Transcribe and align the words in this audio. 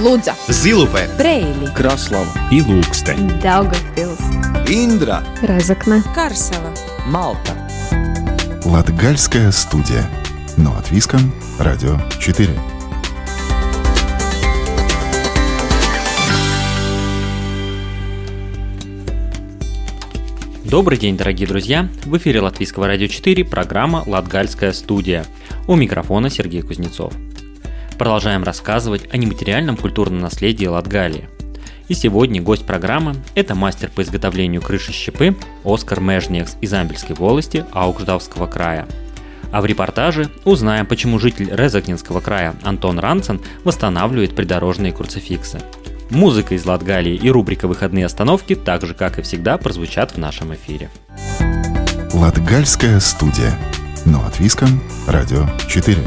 Лудза, 0.00 0.34
Зилупе, 0.48 1.10
Брейли, 1.18 1.66
Краслава 1.74 2.32
и 2.50 2.62
Лукстен. 2.62 3.28
Daugavpils, 3.42 4.18
Индра 4.66 5.22
Разокна, 5.42 6.02
Карсела. 6.14 6.72
Малта 7.04 7.52
Латгальская 8.64 9.52
студия. 9.52 10.08
Но 10.56 10.74
от 10.74 10.90
Виском. 10.90 11.34
Радио 11.58 11.98
4. 12.18 12.48
Добрый 20.64 20.96
день, 20.96 21.18
дорогие 21.18 21.46
друзья! 21.46 21.88
В 22.06 22.16
эфире 22.16 22.40
Латвийского 22.40 22.86
радио 22.86 23.06
4 23.06 23.44
программа 23.44 24.02
«Латгальская 24.06 24.72
студия». 24.72 25.26
У 25.68 25.74
микрофона 25.76 26.30
Сергей 26.30 26.62
Кузнецов. 26.62 27.12
Продолжаем 28.00 28.44
рассказывать 28.44 29.12
о 29.12 29.18
нематериальном 29.18 29.76
культурном 29.76 30.20
наследии 30.20 30.64
Латгалии. 30.64 31.28
И 31.88 31.92
сегодня 31.92 32.40
гость 32.40 32.64
программы– 32.64 33.14
это 33.34 33.54
мастер 33.54 33.90
по 33.94 34.00
изготовлению 34.00 34.62
крыши 34.62 34.90
щепы 34.90 35.36
Оскар 35.66 36.00
Межнекс 36.00 36.56
из 36.62 36.72
Амбельской 36.72 37.14
волости 37.14 37.66
Аугждавского 37.72 38.46
края. 38.46 38.88
А 39.52 39.60
в 39.60 39.66
репортаже 39.66 40.30
узнаем, 40.46 40.86
почему 40.86 41.18
житель 41.18 41.50
Резакнинского 41.54 42.20
края 42.20 42.54
Антон 42.62 42.98
Ранцен 42.98 43.38
восстанавливает 43.64 44.34
придорожные 44.34 44.92
круцификсы– 44.92 45.60
Музыка 46.10 46.54
из 46.54 46.64
Латгалии 46.64 47.14
и 47.14 47.30
рубрика 47.30 47.68
«Выходные 47.68 48.06
остановки» 48.06 48.56
так 48.56 48.84
же, 48.84 48.94
как 48.94 49.18
и 49.18 49.22
всегда, 49.22 49.58
прозвучат 49.58 50.12
в 50.12 50.16
нашем 50.16 50.54
эфире. 50.54 50.90
Латгальская 52.14 52.98
студия. 52.98 53.56
Но 54.06 54.24
от 54.26 54.40
Виском. 54.40 54.82
Радио 55.06 55.46
4. 55.68 55.98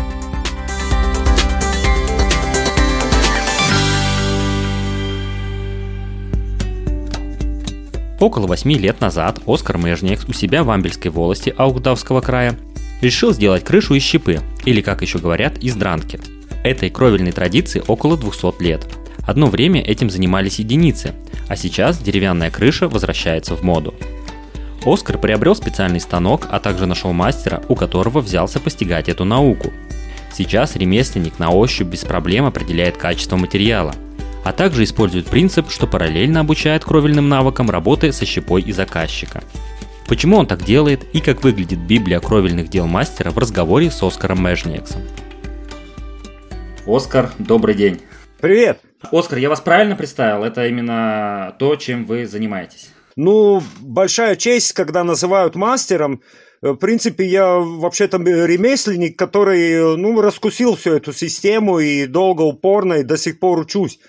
Около 8.24 8.48
восьми 8.48 8.76
лет 8.76 9.02
назад 9.02 9.42
Оскар 9.46 9.78
Межнекс 9.78 10.24
у 10.30 10.32
себя 10.32 10.64
в 10.64 10.72
Амбельской 10.72 11.12
волости 11.12 11.54
Аугдавского 11.58 12.22
края 12.22 12.56
решил 13.02 13.34
сделать 13.34 13.66
крышу 13.66 13.96
из 13.96 14.04
щепы, 14.04 14.40
или, 14.64 14.80
как 14.80 15.02
еще 15.02 15.20
говорят, 15.20 15.58
из 15.58 15.76
дранки. 15.76 16.22
Этой 16.64 16.90
кровельной 16.90 17.34
традиции 17.34 17.84
около 17.86 18.16
200 18.16 18.64
лет. 18.64 18.88
Одно 19.28 19.48
время 19.48 19.82
этим 19.82 20.10
занимались 20.10 20.60
единицы, 20.60 21.14
а 21.50 21.58
сейчас 21.58 21.98
деревянная 21.98 22.50
крыша 22.50 22.88
возвращается 22.88 23.58
в 23.58 23.62
моду. 23.64 23.94
Оскар 24.86 25.18
приобрел 25.18 25.54
специальный 25.54 26.00
станок, 26.00 26.48
а 26.50 26.62
также 26.62 26.86
нашел 26.86 27.12
мастера, 27.12 27.62
у 27.68 27.76
которого 27.76 28.22
взялся 28.22 28.62
постигать 28.62 29.10
эту 29.10 29.26
науку. 29.26 29.74
Сейчас 30.34 30.78
ремесленник 30.78 31.40
на 31.40 31.52
ощупь 31.52 31.88
без 31.88 32.06
проблем 32.06 32.46
определяет 32.46 32.96
качество 32.96 33.36
материала, 33.36 33.94
а 34.44 34.52
также 34.52 34.84
использует 34.84 35.28
принцип, 35.28 35.70
что 35.70 35.88
параллельно 35.88 36.42
обучает 36.42 36.84
кровельным 36.84 37.30
навыкам 37.30 37.70
работы 37.70 38.12
со 38.12 38.26
щепой 38.26 38.62
и 38.62 38.72
заказчика. 38.72 39.44
Почему 40.08 40.38
он 40.38 40.48
так 40.48 40.64
делает 40.64 41.04
и 41.14 41.22
как 41.22 41.44
выглядит 41.44 41.80
Библия 41.80 42.20
кровельных 42.20 42.70
дел 42.70 42.88
мастера 42.88 43.32
в 43.32 43.38
разговоре 43.38 43.90
с 43.90 44.04
Оскаром 44.04 44.44
Межниексом. 44.44 45.02
Оскар, 46.86 47.32
добрый 47.40 47.76
день. 47.76 48.02
Привет. 48.42 48.82
Оскар, 49.12 49.40
я 49.40 49.50
вас 49.50 49.62
правильно 49.62 49.96
представил? 49.96 50.44
Это 50.44 50.68
именно 50.68 51.56
то, 51.58 51.78
чем 51.78 52.06
вы 52.06 52.28
занимаетесь? 52.28 52.90
Ну, 53.16 53.62
большая 53.80 54.36
честь, 54.36 54.74
когда 54.74 55.04
называют 55.04 55.56
мастером. 55.56 56.22
В 56.62 56.76
принципе, 56.76 57.26
я 57.26 57.56
вообще-то 57.56 58.18
ремесленник, 58.18 59.18
который, 59.18 59.98
ну, 59.98 60.20
раскусил 60.22 60.76
всю 60.76 60.94
эту 60.94 61.14
систему 61.14 61.80
и 61.80 62.06
долго, 62.06 62.42
упорно, 62.42 62.96
и 62.96 63.04
до 63.04 63.18
сих 63.18 63.40
пор 63.40 63.60
учусь. 63.60 64.00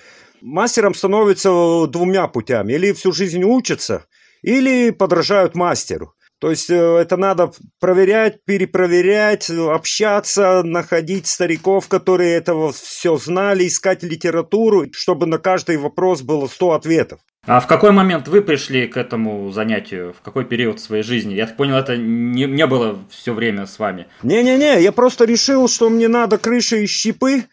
Мастером 0.45 0.95
становится 0.95 1.87
двумя 1.89 2.28
путями. 2.28 2.75
Или 2.75 2.92
всю 2.92 3.12
жизнь 3.12 3.42
учатся, 3.42 4.05
или 4.42 4.91
подражают 4.91 5.55
мастеру. 5.55 6.13
То 6.39 6.51
есть 6.51 6.69
э, 6.69 6.74
это 6.74 7.17
надо 7.17 7.51
проверять, 7.80 8.45
перепроверять, 8.45 9.48
общаться, 9.48 10.63
находить 10.63 11.27
стариков, 11.27 11.89
которые 11.89 12.35
этого 12.35 12.73
все 12.73 13.17
знали, 13.17 13.67
искать 13.67 14.02
литературу, 14.02 14.85
чтобы 14.92 15.24
на 15.24 15.39
каждый 15.39 15.79
вопрос 15.79 16.20
было 16.20 16.46
100 16.46 16.73
ответов. 16.73 17.20
А 17.46 17.61
в 17.61 17.67
какой 17.67 17.92
момент 17.92 18.29
вы 18.29 18.42
пришли 18.42 18.86
к 18.86 18.98
этому 18.98 19.51
занятию? 19.51 20.13
В 20.13 20.20
какой 20.20 20.45
период 20.45 20.79
своей 20.79 21.02
жизни? 21.02 21.33
Я 21.33 21.46
так 21.46 21.57
понял, 21.57 21.77
это 21.77 21.96
не, 21.96 22.45
не 22.45 22.67
было 22.67 22.98
все 23.08 23.33
время 23.33 23.64
с 23.64 23.79
вами. 23.79 24.08
Не-не-не, 24.23 24.83
я 24.83 24.92
просто 24.92 25.24
решил, 25.24 25.69
что 25.69 25.89
мне 25.89 26.08
надо 26.08 26.36
крыши 26.36 26.85
из 26.85 26.90
щепы, 26.90 27.45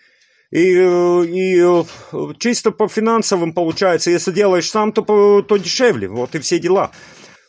и, 0.51 0.75
э, 0.75 1.25
и 1.25 1.59
э, 1.59 1.83
чисто 2.37 2.71
по 2.71 2.87
финансовым 2.87 3.53
получается, 3.53 4.11
если 4.11 4.31
делаешь 4.31 4.69
сам, 4.69 4.91
то, 4.91 5.41
то 5.41 5.57
дешевле, 5.57 6.07
вот 6.07 6.35
и 6.35 6.39
все 6.39 6.59
дела. 6.59 6.91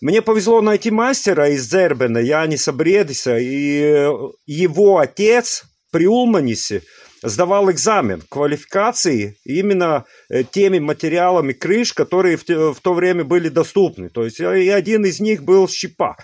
Мне 0.01 0.23
повезло 0.23 0.61
найти 0.61 0.91
мастера 0.91 1.49
из 1.49 1.69
Зербена, 1.69 2.19
Яниса 2.19 2.73
Бредиса, 2.73 3.39
и 3.39 4.09
его 4.47 4.99
отец 4.99 5.65
при 5.93 6.07
Улманисе 6.07 6.83
сдавал 7.23 7.71
экзамен 7.71 8.23
квалификации 8.29 9.37
именно 9.45 10.05
э, 10.29 10.43
теми 10.45 10.79
материалами 10.79 11.53
крыш, 11.53 11.93
которые 11.93 12.37
в, 12.37 12.45
в 12.49 12.81
то 12.81 12.95
время 12.95 13.25
были 13.25 13.49
доступны. 13.49 14.09
То 14.09 14.25
есть 14.25 14.41
и 14.41 14.69
один 14.69 15.05
из 15.05 15.21
них 15.21 15.43
был 15.43 15.69
щепа. 15.69 16.17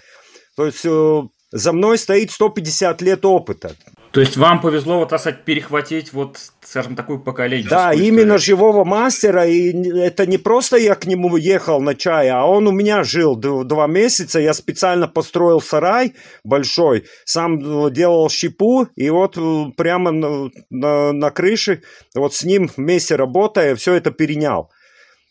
То 0.57 0.67
есть 0.67 0.85
э, 0.85 1.23
за 1.53 1.73
мной 1.73 1.99
стоит 1.99 2.31
150 2.31 3.03
лет 3.03 3.25
опыта. 3.25 3.77
То 4.11 4.21
есть 4.21 4.37
вам 4.37 4.61
повезло, 4.61 4.99
вот, 5.01 5.11
так 5.11 5.21
сказать, 5.21 5.45
перехватить 5.45 6.13
вот, 6.13 6.39
скажем, 6.63 6.97
такую 6.97 7.21
поколенческую 7.21 7.79
Да, 7.79 7.91
историю. 7.93 8.09
именно 8.09 8.39
живого 8.39 8.85
мастера, 8.85 9.45
и 9.47 9.71
это 9.99 10.27
не 10.27 10.39
просто 10.39 10.77
я 10.77 10.95
к 10.95 11.05
нему 11.07 11.37
ехал 11.37 11.81
на 11.81 11.95
чай, 11.95 12.31
а 12.31 12.45
он 12.45 12.67
у 12.67 12.73
меня 12.73 13.05
жил 13.05 13.37
два 13.37 13.87
месяца, 13.87 14.41
я 14.41 14.55
специально 14.55 15.09
построил 15.09 15.61
сарай 15.61 16.15
большой, 16.43 17.05
сам 17.25 17.59
э, 17.59 17.91
делал 17.91 18.31
щепу, 18.31 18.87
и 18.97 19.11
вот 19.11 19.37
э, 19.37 19.65
прямо 19.77 20.11
на, 20.11 20.51
на, 20.71 21.13
на 21.13 21.31
крыше, 21.31 21.83
вот 22.15 22.35
с 22.35 22.45
ним 22.45 22.71
вместе 22.77 23.15
работая, 23.17 23.75
все 23.75 23.95
это 23.95 24.11
перенял. 24.11 24.71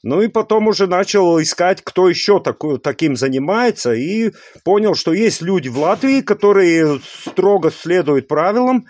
Ну 0.07 0.21
и 0.21 0.29
потом 0.29 0.69
уже 0.69 0.87
начал 0.87 1.41
искать, 1.41 1.81
кто 1.83 2.07
еще 2.07 2.39
такой, 2.39 2.79
таким 2.79 3.17
занимается, 3.17 3.93
и 3.93 4.31
понял, 4.63 4.95
что 4.95 5.11
есть 5.11 5.41
люди 5.41 5.67
в 5.67 5.77
Латвии, 5.79 6.21
которые 6.21 7.01
строго 7.25 7.71
следуют 7.71 8.29
правилам, 8.29 8.85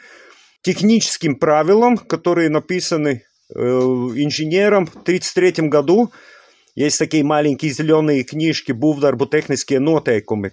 техническим 0.61 1.35
правилам, 1.37 1.97
которые 1.97 2.49
написаны 2.49 3.23
э, 3.49 3.59
инженером 3.59 4.85
в 4.85 4.91
1933 4.91 5.69
году. 5.69 6.11
Есть 6.75 6.99
такие 6.99 7.23
маленькие 7.23 7.71
зеленые 7.71 8.23
книжки 8.23 8.71
«Бувдарбу 8.71 9.25
технические 9.25 9.79
нотейкумы», 9.79 10.51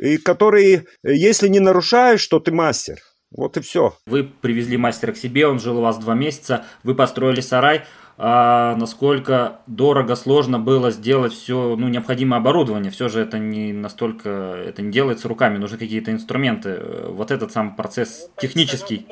и 0.00 0.16
которые, 0.16 0.86
если 1.02 1.48
не 1.48 1.60
нарушаешь, 1.60 2.26
то 2.26 2.40
ты 2.40 2.52
мастер. 2.52 2.96
Вот 3.30 3.58
и 3.58 3.60
все. 3.60 3.94
Вы 4.06 4.24
привезли 4.24 4.78
мастера 4.78 5.12
к 5.12 5.18
себе, 5.18 5.46
он 5.46 5.60
жил 5.60 5.76
у 5.76 5.82
вас 5.82 5.98
два 5.98 6.14
месяца, 6.14 6.64
вы 6.84 6.94
построили 6.94 7.42
сарай– 7.42 7.84
а 8.18 8.74
насколько 8.76 9.60
дорого, 9.66 10.16
сложно 10.16 10.58
было 10.58 10.90
сделать 10.90 11.34
все 11.34 11.76
ну, 11.76 11.88
необходимое 11.88 12.40
оборудование. 12.40 12.90
Все 12.90 13.08
же 13.08 13.20
это 13.20 13.38
не 13.38 13.72
настолько, 13.72 14.30
это 14.66 14.82
не 14.82 14.90
делается 14.90 15.28
руками, 15.28 15.58
нужны 15.58 15.76
какие-то 15.76 16.10
инструменты. 16.10 16.80
Вот 17.08 17.30
этот 17.30 17.52
сам 17.52 17.76
процесс 17.76 18.30
технический. 18.38 19.06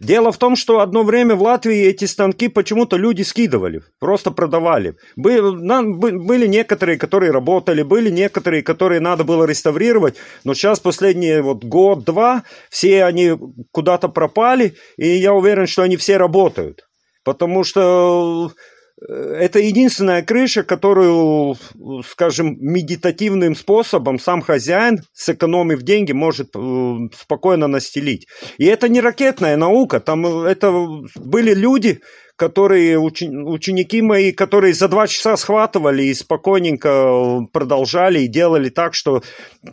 Дело 0.00 0.32
в 0.32 0.38
том, 0.38 0.56
что 0.56 0.80
одно 0.80 1.02
время 1.02 1.36
в 1.36 1.42
Латвии 1.42 1.82
эти 1.82 2.06
станки 2.06 2.48
почему-то 2.48 2.96
люди 2.96 3.22
скидывали, 3.22 3.82
просто 3.98 4.30
продавали. 4.30 4.96
Были, 5.14 6.46
некоторые, 6.46 6.98
которые 6.98 7.32
работали, 7.32 7.82
были 7.82 8.10
некоторые, 8.10 8.62
которые 8.62 9.00
надо 9.00 9.24
было 9.24 9.44
реставрировать, 9.44 10.16
но 10.42 10.54
сейчас 10.54 10.80
последние 10.80 11.42
вот 11.42 11.64
год-два 11.64 12.44
все 12.70 13.04
они 13.04 13.32
куда-то 13.72 14.08
пропали, 14.08 14.74
и 14.96 15.06
я 15.06 15.34
уверен, 15.34 15.66
что 15.66 15.82
они 15.82 15.96
все 15.98 16.16
работают. 16.16 16.89
Потому 17.30 17.62
что 17.62 18.50
э, 19.08 19.12
это 19.38 19.60
единственная 19.60 20.22
крыша, 20.22 20.64
которую, 20.64 21.54
скажем, 22.04 22.56
медитативным 22.58 23.54
способом 23.54 24.18
сам 24.18 24.42
хозяин, 24.42 24.98
сэкономив 25.12 25.82
деньги, 25.82 26.10
может 26.10 26.48
э, 26.56 26.96
спокойно 27.16 27.68
настелить. 27.68 28.26
И 28.58 28.64
это 28.64 28.88
не 28.88 29.00
ракетная 29.00 29.56
наука, 29.56 30.00
там 30.00 30.26
э, 30.26 30.50
это 30.50 30.72
были 31.14 31.54
люди, 31.54 32.00
которые, 32.34 32.98
ученики 32.98 34.02
мои, 34.02 34.32
которые 34.32 34.74
за 34.74 34.88
два 34.88 35.06
часа 35.06 35.36
схватывали 35.36 36.02
и 36.02 36.14
спокойненько 36.14 37.46
продолжали 37.52 38.22
и 38.22 38.28
делали 38.28 38.70
так, 38.70 38.94
что, 38.94 39.22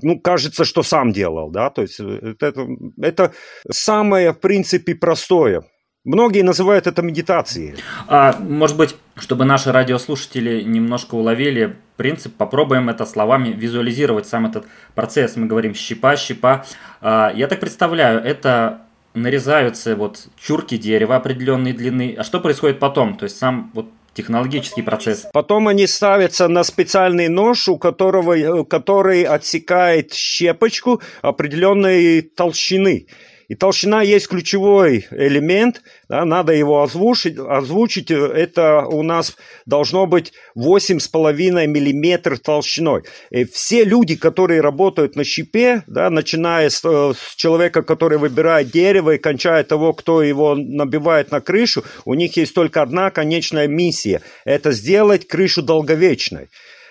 ну, 0.04 0.20
кажется, 0.20 0.64
что 0.64 0.84
сам 0.84 1.12
делал, 1.12 1.50
да, 1.50 1.72
то 1.72 1.82
есть 1.82 2.00
это, 2.00 2.68
это 3.02 3.34
самое, 3.72 4.32
в 4.32 4.40
принципе, 4.42 4.94
простое. 4.94 5.64
Многие 6.08 6.42
называют 6.42 6.88
это 6.88 7.02
медитацией. 7.02 7.76
А, 8.08 8.34
может 8.40 8.78
быть, 8.78 8.96
чтобы 9.18 9.44
наши 9.44 9.74
радиослушатели 9.74 10.62
немножко 10.62 11.16
уловили 11.16 11.76
принцип, 11.98 12.34
попробуем 12.34 12.88
это 12.88 13.06
словами 13.06 13.50
визуализировать 13.50 14.26
сам 14.26 14.46
этот 14.46 14.68
процесс. 14.96 15.36
Мы 15.36 15.48
говорим 15.48 15.74
щипа, 15.76 16.16
щипа. 16.16 16.64
А, 17.02 17.34
я 17.36 17.48
так 17.48 17.60
представляю, 17.60 18.22
это 18.22 18.84
нарезаются 19.16 19.98
вот 19.98 20.30
чурки 20.38 20.78
дерева 20.78 21.18
определенной 21.18 21.74
длины. 21.74 22.16
А 22.18 22.24
что 22.24 22.40
происходит 22.40 22.80
потом? 22.80 23.18
То 23.18 23.26
есть 23.26 23.38
сам 23.38 23.70
вот 23.74 23.90
технологический 24.14 24.84
процесс. 24.84 25.28
Потом 25.34 25.68
они 25.68 25.88
ставятся 25.88 26.48
на 26.48 26.64
специальный 26.64 27.28
нож, 27.28 27.68
у 27.68 27.78
которого, 27.78 28.38
э, 28.38 28.64
который 28.64 29.24
отсекает 29.24 30.14
щепочку 30.14 31.02
определенной 31.22 32.22
толщины. 32.22 33.08
И 33.48 33.56
толщина 33.56 34.02
есть 34.02 34.28
ключевой 34.28 35.08
элемент, 35.10 35.82
да, 36.10 36.26
надо 36.26 36.52
его 36.52 36.84
озвучить, 36.84 37.38
озвучить. 37.38 38.12
Это 38.12 38.86
у 38.86 39.04
нас 39.04 39.38
должно 39.66 40.06
быть 40.06 40.34
8,5 40.58 41.66
миллиметр 41.66 42.38
толщиной. 42.38 43.04
И 43.30 43.46
все 43.46 43.86
люди, 43.86 44.18
которые 44.18 44.60
работают 44.60 45.16
на 45.16 45.24
щипе, 45.24 45.84
да, 45.88 46.10
начиная 46.10 46.70
с, 46.70 46.82
с 46.82 47.36
человека, 47.38 47.84
который 47.84 48.18
выбирает 48.18 48.70
дерево 48.70 49.12
и 49.12 49.18
кончая 49.18 49.64
того, 49.64 49.94
кто 49.94 50.22
его 50.22 50.56
набивает 50.56 51.32
на 51.32 51.40
крышу, 51.40 51.86
у 52.04 52.16
них 52.16 52.36
есть 52.36 52.54
только 52.54 52.82
одна 52.82 53.12
конечная 53.12 53.68
миссия– 53.68 54.22
это 54.46 54.72
сделать 54.72 55.28
крышу 55.28 55.62
долговечной. 55.62 56.50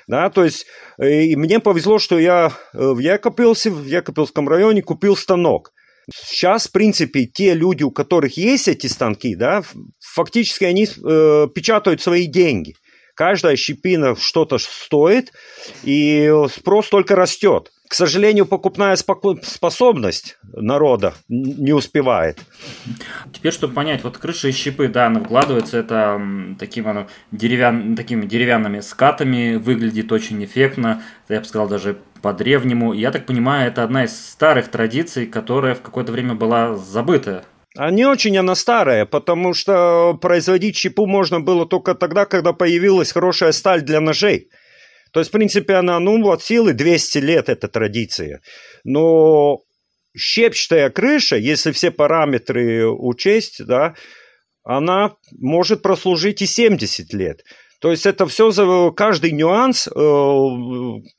Да, 0.09 0.31
то 0.31 0.45
есть, 0.45 0.67
и 1.03 1.35
мне 1.35 1.59
повезло, 1.59 1.99
что 1.99 2.17
я 2.19 2.53
в 2.73 2.99
Якопилсе, 2.99 3.71
в 3.71 3.85
Якопилском 3.87 4.49
районе 4.49 4.81
купил 4.81 5.17
станок. 5.17 5.73
Сейчас, 6.15 6.69
в 6.69 6.73
принципе, 6.73 7.27
те 7.27 7.55
люди, 7.55 7.83
у 7.83 7.91
которых 7.91 8.37
есть 8.37 8.69
эти 8.69 8.87
станки, 8.87 9.35
да, 9.35 9.63
фактически 10.01 10.65
они 10.65 10.87
э, 10.87 11.49
печатают 11.53 12.01
свои 12.01 12.27
деньги. 12.27 12.75
Каждая 13.15 13.57
щепина 13.57 14.15
что-то 14.15 14.59
стоит, 14.59 15.33
и 15.83 16.31
спрос 16.55 16.89
только 16.89 17.17
растет. 17.17 17.73
К 17.89 17.95
сожалению, 17.95 18.47
покупная 18.47 18.97
способность 18.97 20.39
народа 20.53 21.15
не 21.29 21.73
успевает. 21.73 22.41
Теперь, 23.33 23.53
чтобы 23.53 23.75
понять, 23.75 24.03
вот 24.03 24.19
крыша 24.19 24.49
и 24.49 24.53
щипы, 24.53 24.89
да, 24.89 25.07
она 25.07 25.21
вкладывается, 25.21 25.79
это 25.79 26.21
таким, 26.59 26.89
оно, 26.89 27.07
деревян, 27.31 27.95
такими 27.95 28.27
деревянными 28.27 28.81
скатами, 28.81 29.57
выглядит 29.57 30.11
очень 30.11 30.45
эффектно, 30.45 31.03
я 31.29 31.41
бы 31.41 31.47
сказал, 31.47 31.69
даже 31.69 31.99
по-древнему. 32.23 32.93
Я 32.93 33.13
так 33.13 33.27
понимаю, 33.27 33.69
это 33.69 33.85
одна 33.85 34.05
из 34.05 34.19
старых 34.19 34.69
традиций, 34.69 35.27
которая 35.27 35.77
в 35.77 35.83
какое-то 35.83 36.11
время 36.11 36.35
была 36.35 36.75
забыта. 36.75 37.45
А 37.77 37.91
не 37.91 38.05
очень 38.07 38.37
она 38.39 38.55
старая, 38.55 39.05
потому 39.05 39.55
что 39.55 40.19
производить 40.21 40.77
щепу 40.77 41.07
можно 41.07 41.41
было 41.41 41.67
только 41.67 41.95
тогда, 41.95 42.25
когда 42.25 42.53
появилась 42.53 43.13
хорошая 43.13 43.53
сталь 43.53 43.83
для 43.83 44.01
ножей. 44.01 44.49
То 45.17 45.21
есть, 45.21 45.31
в 45.31 45.33
принципе, 45.33 45.77
она, 45.77 45.99
ну, 45.99 46.23
вот 46.23 46.43
силы 46.43 46.75
200 46.75 47.19
лет, 47.21 47.49
эта 47.49 47.69
традиция. 47.69 48.43
Но 48.85 49.61
щепчатая 50.15 50.91
крыша, 50.91 51.37
если 51.37 51.73
все 51.73 51.91
параметры 51.91 52.87
учесть, 52.87 53.65
да, 53.65 53.95
она 54.63 55.15
может 55.41 55.81
прослужить 55.81 56.43
и 56.43 56.47
70 56.47 57.15
лет. 57.15 57.45
То 57.81 57.93
есть 57.93 58.05
это 58.05 58.27
все 58.27 58.51
за 58.51 58.91
каждый 58.95 59.33
нюанс, 59.33 59.89
э, 59.89 59.91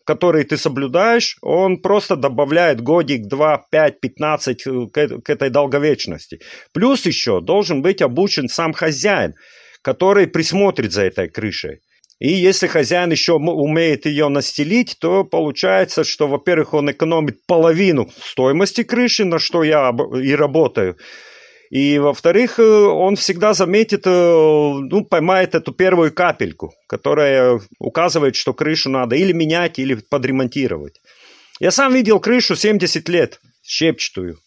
который 0.06 0.44
ты 0.44 0.58
соблюдаешь, 0.58 1.40
он 1.42 1.82
просто 1.82 2.16
добавляет 2.16 2.82
годик, 2.82 3.26
два, 3.26 3.66
пять, 3.72 4.00
пятнадцать 4.00 4.68
э, 4.68 4.86
к 4.94 5.28
этой 5.28 5.50
долговечности. 5.50 6.40
Плюс 6.72 7.04
еще 7.08 7.42
должен 7.42 7.82
быть 7.82 8.04
обучен 8.04 8.48
сам 8.48 8.74
хозяин, 8.74 9.34
который 9.82 10.28
присмотрит 10.28 10.94
за 10.94 11.02
этой 11.02 11.30
крышей. 11.30 11.80
И 12.20 12.32
если 12.32 12.66
хозяин 12.66 13.12
еще 13.12 13.34
умеет 13.34 14.06
ее 14.08 14.28
настелить, 14.28 14.98
то 15.00 15.24
получается, 15.24 16.04
что, 16.04 16.28
во-первых, 16.28 16.74
он 16.74 16.90
экономит 16.90 17.46
половину 17.46 18.10
стоимости 18.20 18.84
крыши, 18.84 19.24
на 19.24 19.38
что 19.38 19.64
я 19.64 19.94
и 20.22 20.34
работаю. 20.34 20.98
И, 21.70 22.00
во-вторых, 22.00 22.60
э, 22.60 22.64
он 22.64 23.18
всегда 23.18 23.54
заметит, 23.54 24.08
э, 24.08 24.10
ну, 24.10 25.06
поймает 25.06 25.54
эту 25.54 25.74
первую 25.74 26.14
капельку, 26.14 26.74
которая 26.88 27.60
указывает, 27.78 28.36
что 28.36 28.54
крышу 28.54 28.90
надо 28.90 29.16
или 29.16 29.34
менять, 29.34 29.78
или 29.78 29.96
подремонтировать. 29.96 31.02
Я 31.60 31.72
сам 31.72 31.94
видел 31.94 32.20
крышу 32.20 32.56
70 32.56 33.10
лет, 33.10 33.40
щепчатую. 33.64 34.38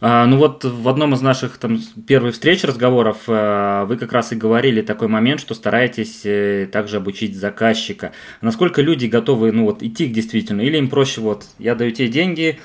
А, 0.00 0.24
ну 0.26 0.38
вот 0.38 0.64
в 0.64 0.88
одном 0.88 1.14
из 1.14 1.20
наших 1.20 1.58
там 1.58 1.78
первых 2.06 2.34
встреч, 2.34 2.64
разговоров, 2.64 3.18
э, 3.26 3.84
вы 3.86 3.96
как 3.96 4.12
раз 4.12 4.32
и 4.32 4.36
говорили 4.36 4.80
такой 4.80 5.08
момент, 5.08 5.40
что 5.40 5.54
стараетесь 5.54 6.70
также 6.70 6.96
обучить 6.96 7.36
заказчика. 7.36 8.12
Насколько 8.40 8.80
люди 8.80 9.06
готовы, 9.06 9.52
ну 9.52 9.64
вот, 9.64 9.82
идти 9.82 10.06
действительно, 10.06 10.62
или 10.62 10.78
им 10.78 10.88
проще, 10.88 11.20
вот, 11.20 11.46
я 11.58 11.74
даю 11.74 11.90
тебе 11.90 12.08
деньги, 12.08 12.58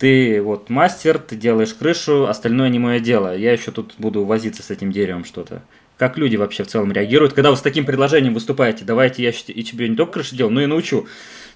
ты 0.00 0.40
вот 0.40 0.70
мастер, 0.70 1.18
ты 1.18 1.36
делаешь 1.36 1.74
крышу, 1.74 2.26
остальное 2.26 2.70
не 2.70 2.78
мое 2.78 3.00
дело. 3.00 3.36
Я 3.36 3.52
еще 3.52 3.70
тут 3.70 3.94
буду 3.98 4.24
возиться 4.24 4.62
с 4.62 4.70
этим 4.70 4.90
деревом 4.90 5.26
что-то. 5.26 5.62
Как 5.98 6.16
люди 6.16 6.36
вообще 6.36 6.64
в 6.64 6.68
целом 6.68 6.90
реагируют, 6.90 7.34
когда 7.34 7.50
вы 7.50 7.58
с 7.58 7.60
таким 7.60 7.84
предложением 7.84 8.32
выступаете? 8.32 8.86
Давайте 8.86 9.22
я 9.22 9.28
и 9.30 9.62
тебе 9.62 9.86
не 9.86 9.96
только 9.96 10.14
крышу 10.14 10.34
делаю, 10.34 10.54
но 10.54 10.62
и 10.62 10.66
научу. 10.66 11.06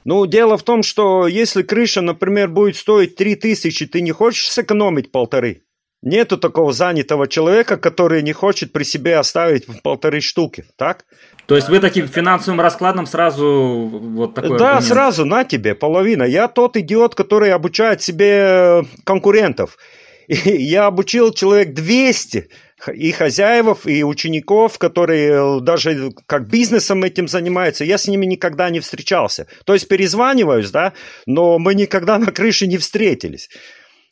Ну, 0.05 0.27
дело 0.27 0.59
в 0.59 0.63
том, 0.63 0.83
что 0.83 1.27
если 1.27 1.63
крыша, 1.63 2.03
например, 2.03 2.49
будет 2.49 2.77
стоить 2.77 3.17
3000, 3.17 3.87
ты 3.87 4.01
не 4.03 4.13
хочешь 4.13 4.49
сэкономить 4.49 5.11
полторы? 5.11 5.63
Нету 6.03 6.37
такого 6.37 6.75
занятого 6.75 7.27
человека, 7.27 7.79
который 7.79 8.23
не 8.23 8.35
хочет 8.35 8.73
при 8.73 8.85
себе 8.85 9.17
оставить 9.17 9.65
полторы 9.83 10.21
штуки, 10.21 10.67
так? 10.77 11.07
То 11.47 11.57
есть 11.57 11.71
вы 11.71 11.81
таким 11.81 12.09
финансовым 12.09 12.61
раскладом 12.61 13.07
сразу 13.07 13.89
вот 13.91 14.35
такой 14.35 14.59
Да, 14.59 14.73
аргумент. 14.73 14.85
сразу 14.85 15.25
на 15.25 15.45
тебе 15.45 15.75
половина. 15.75 16.25
Я 16.25 16.49
тот 16.49 16.77
идиот, 16.77 17.15
который 17.15 17.53
обучает 17.53 18.03
себе 18.03 18.85
конкурентов. 19.05 19.79
И 20.29 20.35
я 20.35 20.87
обучил 20.87 21.33
человек 21.33 21.73
200 21.73 22.51
и 22.89 23.13
хозяев, 23.13 23.87
и 23.87 24.05
учеников, 24.05 24.79
которые 24.79 25.61
даже 25.61 26.11
как 26.27 26.49
бизнесом 26.49 27.03
этим 27.05 27.29
занимаются, 27.29 27.85
я 27.85 27.99
с 27.99 28.09
ними 28.09 28.27
никогда 28.27 28.71
не 28.71 28.81
встречался. 28.81 29.47
То 29.65 29.75
есть 29.75 29.89
перезваниваюсь, 29.89 30.71
да, 30.71 30.93
но 31.27 31.59
мы 31.59 31.75
никогда 31.75 32.19
на 32.19 32.33
крыше 32.33 32.67
не 32.67 32.79
встретились. 32.79 33.49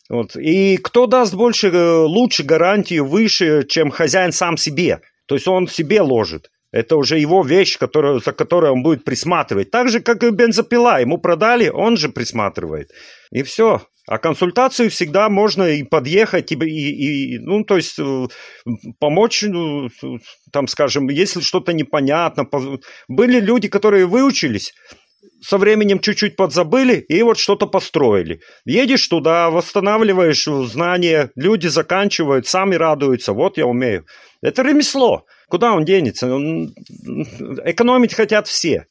Вот. 0.09 0.37
И 0.37 0.77
кто 0.77 1.07
даст 1.07 1.35
больше, 1.35 1.69
э, 1.69 1.93
лучше 1.93 2.43
гарантию 2.43 3.07
выше, 3.07 3.65
чем 3.69 3.91
хозяин 3.91 4.33
сам 4.33 4.57
себе? 4.57 5.01
То 5.27 5.37
есть 5.37 5.49
он 5.49 5.69
себе 5.69 6.01
ложит. 6.01 6.51
Это 6.73 6.97
уже 6.97 7.19
его 7.19 7.43
вещь, 7.43 7.79
которую, 7.79 8.21
за 8.21 8.33
которой 8.33 8.71
он 8.71 8.83
будет 8.83 9.05
присматривать. 9.05 9.71
Так 9.71 9.89
же, 9.89 10.01
как 10.01 10.25
и 10.25 10.31
бензопила. 10.31 11.01
Ему 11.01 11.19
продали, 11.19 11.69
он 11.69 11.97
же 11.97 12.09
присматривает. 12.09 12.91
И 13.31 13.43
все. 13.43 13.83
А 14.09 14.19
консультацию 14.19 14.91
всегда 14.91 15.29
можно 15.29 15.63
и 15.63 15.85
подъехать, 15.85 16.51
и, 16.51 16.57
и, 16.57 17.37
и 17.37 17.39
ну, 17.39 17.63
то 17.63 17.77
есть 17.77 17.99
э, 18.01 18.27
помочь, 18.99 19.43
ну, 19.43 19.89
там, 20.53 20.67
скажем, 20.67 21.09
если 21.09 21.41
что-то 21.41 21.73
непонятно. 21.73 22.49
Были 23.07 23.39
люди, 23.39 23.69
которые 23.69 24.07
выучились, 24.07 24.75
со 25.41 25.59
временем 25.59 26.01
чуть-чуть 26.01 26.37
подзабыли 26.37 26.97
и 26.97 27.23
вот 27.23 27.39
что-то 27.39 27.67
построили. 27.67 28.41
Едешь 28.65 29.07
туда, 29.07 29.51
восстанавливаешь 29.51 30.45
знания, 30.45 31.31
люди 31.37 31.67
заканчивают, 31.67 32.47
сами 32.47 32.75
радуются, 32.77 33.33
вот 33.33 33.57
я 33.57 33.67
умею. 33.67 34.05
Это 34.41 34.63
ремесло. 34.63 35.25
Куда 35.53 35.75
он 35.75 35.85
денется? 35.85 36.27
Экономить 37.67 38.15
хотят 38.15 38.49
все. 38.49 38.87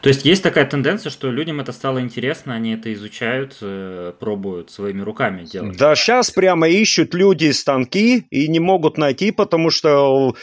То 0.00 0.08
есть 0.08 0.24
есть 0.24 0.42
такая 0.42 0.64
тенденция, 0.64 1.10
что 1.10 1.30
людям 1.30 1.60
это 1.60 1.70
стало 1.70 2.00
интересно, 2.00 2.54
они 2.54 2.72
это 2.72 2.90
изучают, 2.94 3.58
э, 3.60 4.14
пробуют 4.18 4.70
своими 4.70 5.02
руками 5.02 5.44
делать. 5.44 5.76
Да, 5.76 5.94
сейчас 5.94 6.30
прямо 6.30 6.66
ищут 6.66 7.12
люди 7.12 7.50
станки 7.50 8.24
и 8.30 8.48
не 8.48 8.58
могут 8.58 8.96
найти, 8.96 9.32
потому 9.32 9.68
что 9.68 10.34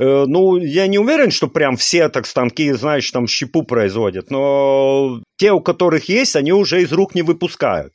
э, 0.00 0.24
ну, 0.26 0.56
я 0.56 0.88
не 0.88 0.98
уверен, 0.98 1.30
что 1.30 1.46
прям 1.46 1.76
все 1.76 2.08
так 2.08 2.26
станки, 2.26 2.72
знаешь, 2.72 3.08
там 3.12 3.28
щепу 3.28 3.62
производят, 3.62 4.32
но 4.32 5.20
те, 5.36 5.52
у 5.52 5.60
которых 5.60 6.08
есть, 6.08 6.34
они 6.34 6.52
уже 6.52 6.82
из 6.82 6.90
рук 6.90 7.14
не 7.14 7.22
выпускают. 7.22 7.92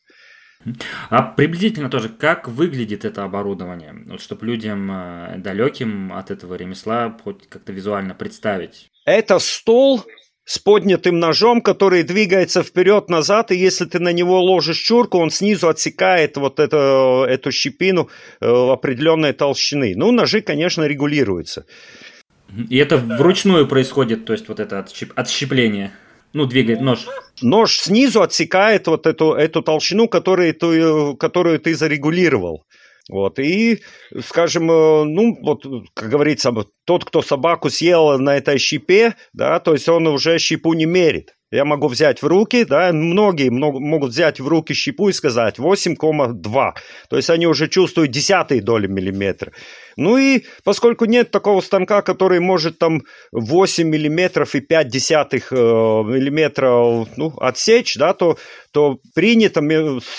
А 1.10 1.22
приблизительно 1.22 1.90
тоже, 1.90 2.10
как 2.10 2.48
выглядит 2.48 3.06
это 3.06 3.24
оборудование, 3.24 3.96
вот, 4.08 4.22
чтобы 4.22 4.46
людям 4.46 4.92
э, 4.92 5.38
далеким 5.38 6.12
от 6.12 6.32
этого 6.32 6.56
ремесла 6.56 7.18
хоть 7.24 7.48
как-то 7.48 7.72
визуально 7.72 8.14
представить? 8.14 8.90
Это 9.06 9.40
стол 9.40 10.04
с 10.44 10.60
поднятым 10.60 11.20
ножом, 11.20 11.62
который 11.62 12.04
двигается 12.04 12.64
вперед-назад, 12.64 13.52
и 13.52 13.56
если 13.56 13.86
ты 13.86 14.00
на 14.00 14.12
него 14.12 14.42
ложишь 14.42 14.80
чурку, 14.80 15.20
он 15.20 15.30
снизу 15.30 15.70
отсекает 15.70 16.38
вот 16.38 16.60
это, 16.60 17.26
эту 17.30 17.52
щепину 17.52 18.10
э, 18.42 18.46
определенной 18.46 19.34
толщины. 19.34 19.94
Ну, 19.96 20.12
ножи, 20.12 20.42
конечно, 20.42 20.84
регулируются. 20.84 21.66
И 22.70 22.78
это 22.78 22.98
вручную 22.98 23.68
происходит, 23.68 24.26
то 24.26 24.34
есть 24.34 24.48
вот 24.50 24.60
это 24.60 24.80
отщеп... 24.80 25.14
отщепление? 25.16 25.92
Ну, 26.34 26.46
двигает 26.46 26.82
нож. 26.82 27.08
Нож 27.42 27.80
снизу 27.80 28.22
отсекает 28.22 28.88
вот 28.88 29.08
эту, 29.08 29.34
эту 29.34 29.62
толщину, 29.62 30.08
которую 30.08 30.54
ты, 30.54 31.16
которую 31.18 31.60
ты 31.60 31.76
зарегулировал. 31.76 32.66
Вот, 33.10 33.40
и, 33.40 33.80
скажем, 34.24 34.70
э, 34.70 35.04
ну, 35.04 35.36
вот, 35.42 35.66
как 35.96 36.10
говорится, 36.10 36.54
тот, 36.86 37.06
кто 37.06 37.24
собаку 37.24 37.72
съел 37.72 38.20
на 38.20 38.38
этой 38.38 38.60
щипе, 38.60 39.16
да, 39.34 39.60
то 39.60 39.74
есть 39.74 39.90
он 39.90 40.06
уже 40.06 40.38
щипу 40.38 40.74
не 40.74 40.86
мерит. 40.86 41.34
Я 41.52 41.66
могу 41.66 41.88
взять 41.88 42.22
в 42.22 42.28
руки, 42.28 42.64
да, 42.64 42.94
многие 42.94 43.50
могут 43.50 44.12
взять 44.12 44.40
в 44.40 44.48
руки 44.48 44.74
щепу 44.74 45.10
и 45.10 45.14
сказать 45.14 45.58
8,2. 45.58 46.74
То 47.10 47.18
есть 47.18 47.30
они 47.32 47.48
уже 47.48 47.68
чувствуют 47.68 48.12
десятые 48.12 48.62
доли 48.62 48.86
миллиметра. 48.86 49.52
Ну 49.98 50.18
и 50.18 50.44
поскольку 50.64 51.06
нет 51.06 51.32
такого 51.32 51.62
станка, 51.62 52.04
который 52.04 52.40
может 52.40 52.78
там 52.78 53.02
8 53.32 53.90
миллиметров 53.90 54.54
и 54.54 54.62
5 54.62 54.88
десятых 54.90 55.52
э, 55.52 55.56
миллиметра 55.56 57.08
ну, 57.18 57.34
отсечь, 57.40 57.96
да, 57.96 58.14
то, 58.14 58.38
то 58.72 59.00
принято 59.16 59.62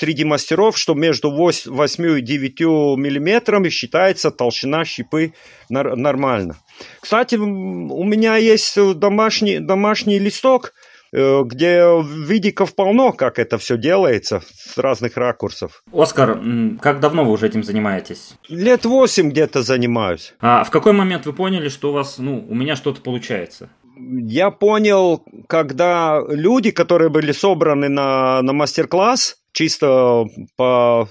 среди 0.01 0.25
мастеров, 0.25 0.77
что 0.77 0.95
между 0.95 1.31
8 1.31 2.19
и 2.19 2.23
9 2.23 2.61
миллиметрами 2.99 3.69
считается 3.69 4.33
толщина 4.33 4.85
щепы 4.85 5.33
нормально. 5.69 6.57
Кстати, 7.01 7.37
у 7.37 8.05
меня 8.05 8.37
есть 8.37 8.77
домашний, 8.97 9.61
домашний 9.61 10.19
листок, 10.19 10.73
где 11.13 11.85
видиков 12.03 12.75
полно, 12.75 13.13
как 13.13 13.39
это 13.39 13.59
все 13.59 13.77
делается 13.77 14.43
с 14.55 14.79
разных 14.79 15.17
ракурсов. 15.17 15.83
Оскар, 15.93 16.41
как 16.81 17.01
давно 17.01 17.25
вы 17.25 17.33
уже 17.33 17.47
этим 17.47 17.65
занимаетесь? 17.65 18.37
Лет 18.49 18.85
восемь 18.85 19.31
где-то 19.31 19.63
занимаюсь. 19.63 20.35
А 20.41 20.65
в 20.65 20.71
какой 20.71 20.93
момент 20.93 21.27
вы 21.27 21.33
поняли, 21.33 21.69
что 21.69 21.91
у 21.91 21.93
вас, 21.93 22.19
ну, 22.19 22.47
у 22.49 22.55
меня 22.55 22.77
что-то 22.77 23.01
получается? 23.01 23.71
Я 23.97 24.51
понял, 24.51 25.25
когда 25.47 26.21
люди, 26.29 26.71
которые 26.71 27.11
были 27.11 27.33
собраны 27.33 27.89
на, 27.89 28.41
на 28.41 28.53
мастер-класс, 28.53 29.37
чисто 29.53 30.25
по, 30.57 31.09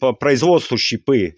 по 0.00 0.12
производству 0.14 0.76
щипы, 0.76 1.36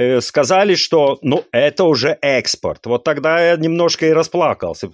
Э, 0.00 0.22
сказали, 0.22 0.76
что 0.76 1.18
ну 1.20 1.44
это 1.52 1.84
уже 1.84 2.16
экспорт. 2.22 2.86
Вот 2.86 3.04
тогда 3.04 3.38
я 3.38 3.56
немножко 3.56 4.06
и 4.06 4.12
расплакался, 4.12 4.90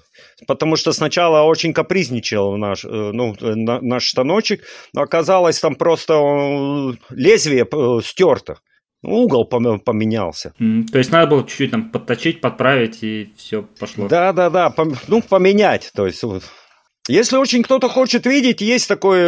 потому 0.48 0.74
что 0.74 0.92
сначала 0.92 1.42
очень 1.42 1.72
капризничал 1.72 2.56
наш, 2.56 2.84
э, 2.84 2.88
ну, 2.88 3.36
э, 3.40 3.54
наш 3.54 4.08
станочек, 4.08 4.64
но 4.92 5.02
оказалось 5.02 5.60
там 5.60 5.76
просто 5.76 6.96
лезвие 7.10 7.68
стерто. 8.02 8.58
Угол 9.04 9.44
поменялся. 9.44 10.52
Mm, 10.58 10.86
то 10.90 10.98
есть 10.98 11.12
надо 11.12 11.28
было 11.28 11.46
чуть-чуть 11.46 11.70
там 11.70 11.90
подточить, 11.90 12.40
подправить, 12.40 13.04
и 13.04 13.32
все 13.36 13.62
пошло. 13.78 14.08
Да, 14.08 14.32
да, 14.32 14.50
да. 14.50 14.74
Ну, 15.06 15.22
поменять. 15.22 15.92
То 15.94 16.06
есть 16.06 16.24
если 17.06 17.36
очень 17.36 17.62
кто-то 17.62 17.88
хочет 17.88 18.26
видеть, 18.26 18.60
есть 18.60 18.88
такой 18.88 19.20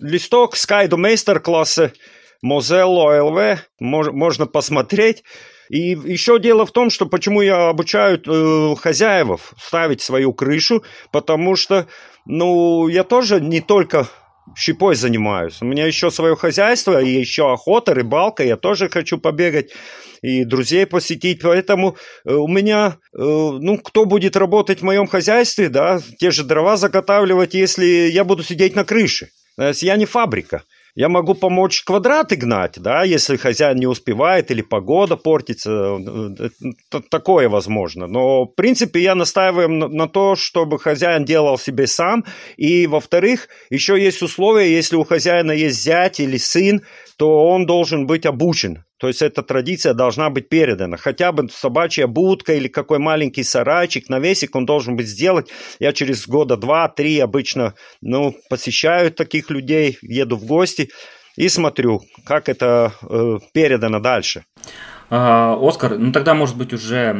листок 0.00 0.54
Skydo 0.54 0.96
Meister 0.96 1.38
класса 1.40 1.92
Mozilla 2.44 3.20
LV, 3.20 3.58
можно 3.80 4.46
посмотреть. 4.46 5.22
И 5.70 5.96
еще 6.04 6.38
дело 6.38 6.66
в 6.66 6.72
том, 6.72 6.90
что 6.90 7.06
почему 7.06 7.40
я 7.40 7.68
обучаю 7.68 8.20
э, 8.20 8.76
хозяев 8.76 9.54
ставить 9.58 10.02
свою 10.02 10.34
крышу, 10.34 10.82
потому 11.12 11.56
что, 11.56 11.86
ну, 12.26 12.88
я 12.88 13.04
тоже 13.04 13.40
не 13.40 13.60
только 13.60 14.06
щипой 14.54 14.96
занимаюсь. 14.96 15.62
У 15.62 15.64
меня 15.64 15.86
еще 15.86 16.10
свое 16.10 16.36
хозяйство, 16.36 17.00
и 17.00 17.08
еще 17.08 17.52
охота, 17.52 17.94
рыбалка, 17.94 18.44
я 18.44 18.56
тоже 18.56 18.90
хочу 18.90 19.16
побегать 19.18 19.70
и 20.20 20.44
друзей 20.44 20.84
посетить, 20.84 21.40
поэтому 21.42 21.96
э, 22.24 22.34
у 22.34 22.48
меня, 22.48 22.98
э, 23.16 23.18
ну, 23.18 23.78
кто 23.78 24.04
будет 24.04 24.36
работать 24.36 24.80
в 24.80 24.84
моем 24.84 25.06
хозяйстве, 25.06 25.68
да, 25.68 26.00
те 26.18 26.30
же 26.30 26.44
дрова 26.44 26.76
заготавливать, 26.76 27.54
если 27.54 28.10
я 28.10 28.24
буду 28.24 28.42
сидеть 28.42 28.76
на 28.76 28.84
крыше. 28.84 29.28
Я 29.56 29.96
не 29.96 30.06
фабрика. 30.06 30.62
Я 30.94 31.08
могу 31.08 31.34
помочь 31.34 31.82
квадраты 31.84 32.36
гнать, 32.36 32.78
да, 32.78 33.02
если 33.02 33.36
хозяин 33.36 33.78
не 33.78 33.86
успевает 33.86 34.50
или 34.50 34.60
погода 34.60 35.16
портится, 35.16 35.98
такое 37.10 37.48
возможно. 37.48 38.06
Но, 38.06 38.44
в 38.44 38.54
принципе, 38.54 39.00
я 39.00 39.14
настаиваю 39.14 39.70
на, 39.70 39.88
на 39.88 40.06
то, 40.06 40.36
чтобы 40.36 40.78
хозяин 40.78 41.24
делал 41.24 41.56
себе 41.56 41.86
сам. 41.86 42.26
И, 42.58 42.86
во-вторых, 42.86 43.48
еще 43.70 43.98
есть 43.98 44.20
условия, 44.20 44.70
если 44.70 44.96
у 44.96 45.04
хозяина 45.04 45.52
есть 45.52 45.82
зять 45.82 46.20
или 46.20 46.36
сын, 46.36 46.82
то 47.16 47.46
он 47.46 47.64
должен 47.64 48.06
быть 48.06 48.26
обучен. 48.26 48.84
То 49.02 49.08
есть 49.08 49.20
эта 49.20 49.42
традиция 49.42 49.94
должна 49.94 50.30
быть 50.30 50.48
передана. 50.48 50.96
Хотя 50.96 51.32
бы 51.32 51.48
собачья 51.48 52.06
будка 52.06 52.54
или 52.54 52.68
какой 52.68 53.00
маленький 53.00 53.42
сарайчик, 53.42 54.08
навесик 54.08 54.54
он 54.54 54.64
должен 54.64 54.94
быть 54.94 55.08
сделать. 55.08 55.50
Я 55.80 55.92
через 55.92 56.28
года 56.28 56.56
два-три 56.56 57.18
обычно 57.18 57.74
ну, 58.00 58.32
посещаю 58.48 59.10
таких 59.10 59.50
людей, 59.50 59.98
еду 60.02 60.36
в 60.36 60.46
гости 60.46 60.90
и 61.34 61.48
смотрю, 61.48 62.02
как 62.24 62.48
это 62.48 62.92
э, 63.02 63.38
передано 63.52 63.98
дальше. 63.98 64.44
А, 65.10 65.58
Оскар, 65.60 65.98
ну 65.98 66.12
тогда, 66.12 66.34
может 66.34 66.56
быть, 66.56 66.72
уже 66.72 67.12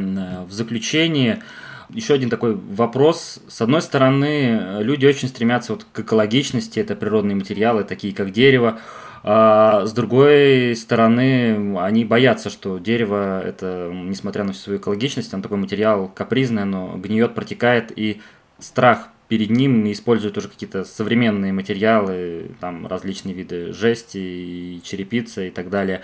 в 0.48 0.52
заключении 0.52 1.42
еще 1.90 2.14
один 2.14 2.30
такой 2.30 2.54
вопрос. 2.54 3.40
С 3.48 3.60
одной 3.60 3.82
стороны, 3.82 4.78
люди 4.78 5.04
очень 5.04 5.26
стремятся 5.26 5.72
вот 5.72 5.84
к 5.92 5.98
экологичности, 5.98 6.78
это 6.78 6.94
природные 6.94 7.34
материалы, 7.34 7.82
такие 7.82 8.14
как 8.14 8.30
дерево. 8.30 8.78
А 9.24 9.86
с 9.86 9.92
другой 9.92 10.74
стороны, 10.74 11.78
они 11.78 12.04
боятся, 12.04 12.50
что 12.50 12.78
дерево, 12.78 13.40
это, 13.40 13.90
несмотря 13.92 14.42
на 14.42 14.52
всю 14.52 14.62
свою 14.62 14.78
экологичность, 14.80 15.32
он 15.32 15.42
такой 15.42 15.58
материал 15.58 16.08
капризный, 16.08 16.62
оно 16.62 16.96
гниет, 16.96 17.34
протекает, 17.34 17.92
и 17.94 18.20
страх 18.58 19.08
перед 19.28 19.50
ним 19.50 19.90
используют 19.90 20.36
уже 20.36 20.48
какие-то 20.48 20.84
современные 20.84 21.52
материалы, 21.52 22.50
там 22.60 22.86
различные 22.86 23.34
виды 23.34 23.72
жести, 23.72 24.18
и 24.18 24.80
черепицы 24.84 25.48
и 25.48 25.50
так 25.50 25.70
далее. 25.70 26.02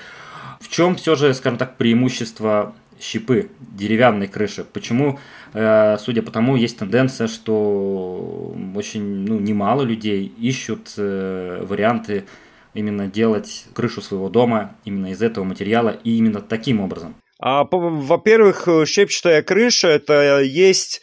В 0.61 0.69
чем 0.69 0.95
все 0.95 1.15
же, 1.15 1.35
скажем 1.35 1.59
так, 1.59 1.77
преимущество 1.77 2.75
щипы 3.01 3.51
деревянной 3.61 4.29
крыши? 4.29 4.65
Почему, 4.65 5.19
э, 5.55 5.97
судя 5.99 6.23
по 6.23 6.31
тому, 6.31 6.57
есть 6.57 6.79
тенденция, 6.79 7.27
что 7.27 8.57
очень 8.75 9.03
ну, 9.03 9.39
немало 9.39 9.83
людей 9.83 10.33
ищут 10.39 10.95
э, 10.97 11.65
варианты 11.69 12.25
именно 12.75 13.07
делать 13.07 13.65
крышу 13.75 14.03
своего 14.03 14.29
дома 14.29 14.77
именно 14.85 15.13
из 15.13 15.23
этого 15.23 15.45
материала 15.45 15.91
и 16.05 16.17
именно 16.17 16.41
таким 16.41 16.81
образом? 16.81 17.17
А, 17.41 17.65
во-первых, 17.71 18.69
щепчатая 18.87 19.43
крыша– 19.43 19.89
это 19.89 20.41
есть 20.41 21.01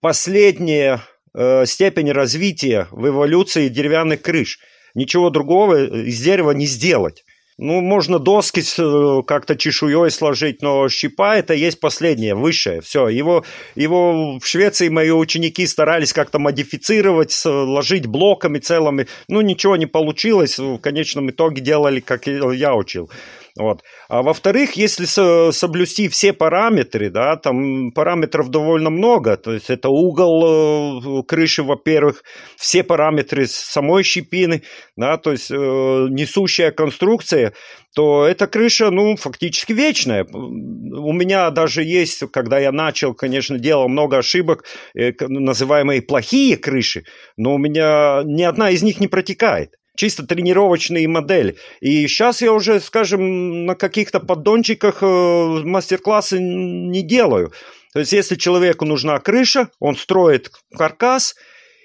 последняя 0.00 1.00
э, 1.34 1.64
степень 1.66 2.10
развития 2.10 2.88
в 2.90 3.08
эволюции 3.08 3.68
деревянных 3.68 4.22
крыш. 4.22 4.58
Ничего 4.94 5.30
другого 5.30 6.04
из 6.04 6.20
дерева 6.20 6.50
не 6.50 6.66
сделать. 6.66 7.24
Ну, 7.56 7.80
можно 7.80 8.18
доски 8.18 8.62
э, 8.78 9.22
как-то 9.26 9.54
чешуей 9.54 10.10
сложить, 10.10 10.60
но 10.60 10.88
щипа 10.88 11.36
это 11.36 11.54
есть 11.54 11.78
последнее, 11.78 12.34
высшее. 12.34 12.80
Все, 12.80 13.06
его, 13.08 13.44
его 13.76 14.40
в 14.40 14.46
Швеции 14.46 14.88
мои 14.88 15.10
ученики 15.10 15.64
старались 15.68 16.12
как-то 16.12 16.40
модифицировать, 16.40 17.30
сложить 17.30 18.06
блоками 18.06 18.58
целыми. 18.58 19.06
Ну, 19.28 19.40
ничего 19.40 19.76
не 19.76 19.86
получилось. 19.86 20.58
В 20.58 20.78
конечном 20.78 21.30
итоге 21.30 21.62
делали, 21.62 22.00
как 22.00 22.26
я 22.26 22.74
учил. 22.74 23.08
Вот. 23.56 23.82
А 24.08 24.22
во-вторых, 24.22 24.72
если 24.72 25.04
соблюсти 25.52 26.08
все 26.08 26.32
параметры, 26.32 27.08
да, 27.08 27.36
там 27.36 27.92
параметров 27.92 28.48
довольно 28.48 28.90
много, 28.90 29.36
то 29.36 29.52
есть 29.52 29.70
это 29.70 29.90
угол 29.90 31.20
э, 31.20 31.22
крыши, 31.22 31.62
во-первых, 31.62 32.24
все 32.56 32.82
параметры 32.82 33.46
самой 33.46 34.02
щепины, 34.02 34.64
да, 34.96 35.18
то 35.18 35.30
есть 35.30 35.52
э, 35.52 35.54
несущая 35.54 36.72
конструкция, 36.72 37.54
то 37.94 38.26
эта 38.26 38.48
крыша, 38.48 38.90
ну, 38.90 39.14
фактически 39.14 39.72
вечная. 39.72 40.24
У 40.24 41.12
меня 41.12 41.48
даже 41.50 41.84
есть, 41.84 42.24
когда 42.32 42.58
я 42.58 42.72
начал, 42.72 43.14
конечно, 43.14 43.56
делал 43.56 43.88
много 43.88 44.18
ошибок, 44.18 44.64
э, 44.98 45.12
называемые 45.20 46.02
плохие 46.02 46.56
крыши, 46.56 47.04
но 47.36 47.54
у 47.54 47.58
меня 47.58 48.22
ни 48.24 48.42
одна 48.42 48.70
из 48.70 48.82
них 48.82 48.98
не 48.98 49.06
протекает 49.06 49.76
чисто 49.96 50.26
тренировочные 50.26 51.08
модели. 51.08 51.56
И 51.80 52.06
сейчас 52.06 52.42
я 52.42 52.52
уже, 52.52 52.80
скажем, 52.80 53.66
на 53.66 53.74
каких-то 53.74 54.20
поддончиках 54.20 55.02
э, 55.02 55.62
мастер-классы 55.64 56.38
не 56.40 57.02
делаю. 57.02 57.52
То 57.92 58.00
есть, 58.00 58.12
если 58.12 58.34
человеку 58.34 58.84
нужна 58.84 59.18
крыша, 59.20 59.70
он 59.78 59.96
строит 59.96 60.50
каркас 60.76 61.36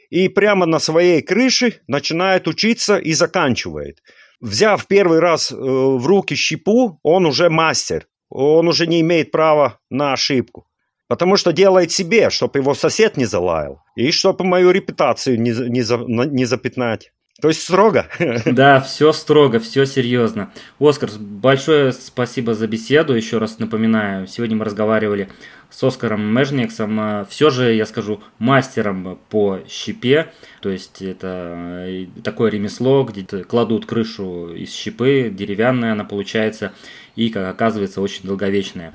и 0.10 0.28
прямо 0.28 0.66
на 0.66 0.80
своей 0.80 1.22
крыше 1.22 1.82
начинает 1.88 2.48
учиться 2.48 2.98
и 2.98 3.13
заканчивает. 3.13 4.00
Взяв 4.42 4.88
первый 4.88 5.20
раз 5.20 5.51
э, 5.51 5.56
в 5.56 6.06
руки 6.06 6.36
щепу, 6.36 7.00
он 7.04 7.25
уже 7.25 7.50
мастер. 7.50 8.08
Он 8.30 8.68
уже 8.68 8.88
не 8.88 9.01
имеет 9.01 9.32
права 9.32 9.80
на 9.89 10.13
ошибку. 10.13 10.66
Потому 11.08 11.38
что 11.38 11.51
делает 11.51 11.92
себе, 11.92 12.30
чтобы 12.30 12.60
его 12.60 12.75
сосед 12.75 13.18
не 13.18 13.25
залаял. 13.25 13.82
И 13.96 14.12
чтобы 14.12 14.46
мою 14.46 14.72
репутацию 14.72 15.42
не, 15.42 15.51
не, 15.51 16.36
не 16.36 16.46
запятнать. 16.46 17.12
То 17.41 17.48
есть 17.48 17.62
строго? 17.62 18.08
Да, 18.46 18.81
все 18.81 19.13
строго, 19.13 19.60
все 19.60 19.86
серьезно. 19.86 20.51
Оскар, 20.79 21.10
большое 21.19 21.93
спасибо 21.93 22.53
за 22.53 22.67
беседу. 22.67 23.13
Еще 23.15 23.38
раз 23.38 23.60
напоминаю, 23.60 24.27
сегодня 24.27 24.58
мы 24.58 24.65
разговаривали 24.65 25.29
с 25.69 25.84
Оскаром 25.84 26.22
Межниксом, 26.34 27.25
все 27.29 27.50
же, 27.50 27.74
я 27.74 27.86
скажу, 27.86 28.22
мастером 28.39 29.19
по 29.29 29.60
щепе. 29.69 30.31
То 30.62 30.69
есть 30.69 31.01
это 31.01 31.53
э, 31.88 32.08
такое 32.24 32.50
ремесло, 32.50 33.03
где 33.03 33.24
кладут 33.43 33.86
крышу 33.86 34.53
из 34.53 34.74
щепы, 34.74 35.31
деревянная 35.31 35.91
она 35.93 36.05
получается, 36.05 36.74
и, 37.15 37.29
как 37.29 37.48
оказывается, 37.48 38.01
очень 38.01 38.24
долговечная. 38.24 38.93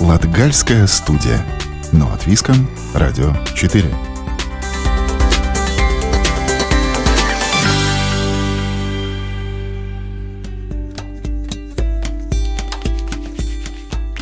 Латгальская 0.00 0.86
студия. 0.86 1.40
Но 1.92 2.12
от 2.12 2.26
Виском. 2.26 2.68
Радио 2.94 3.32
4. 3.54 4.11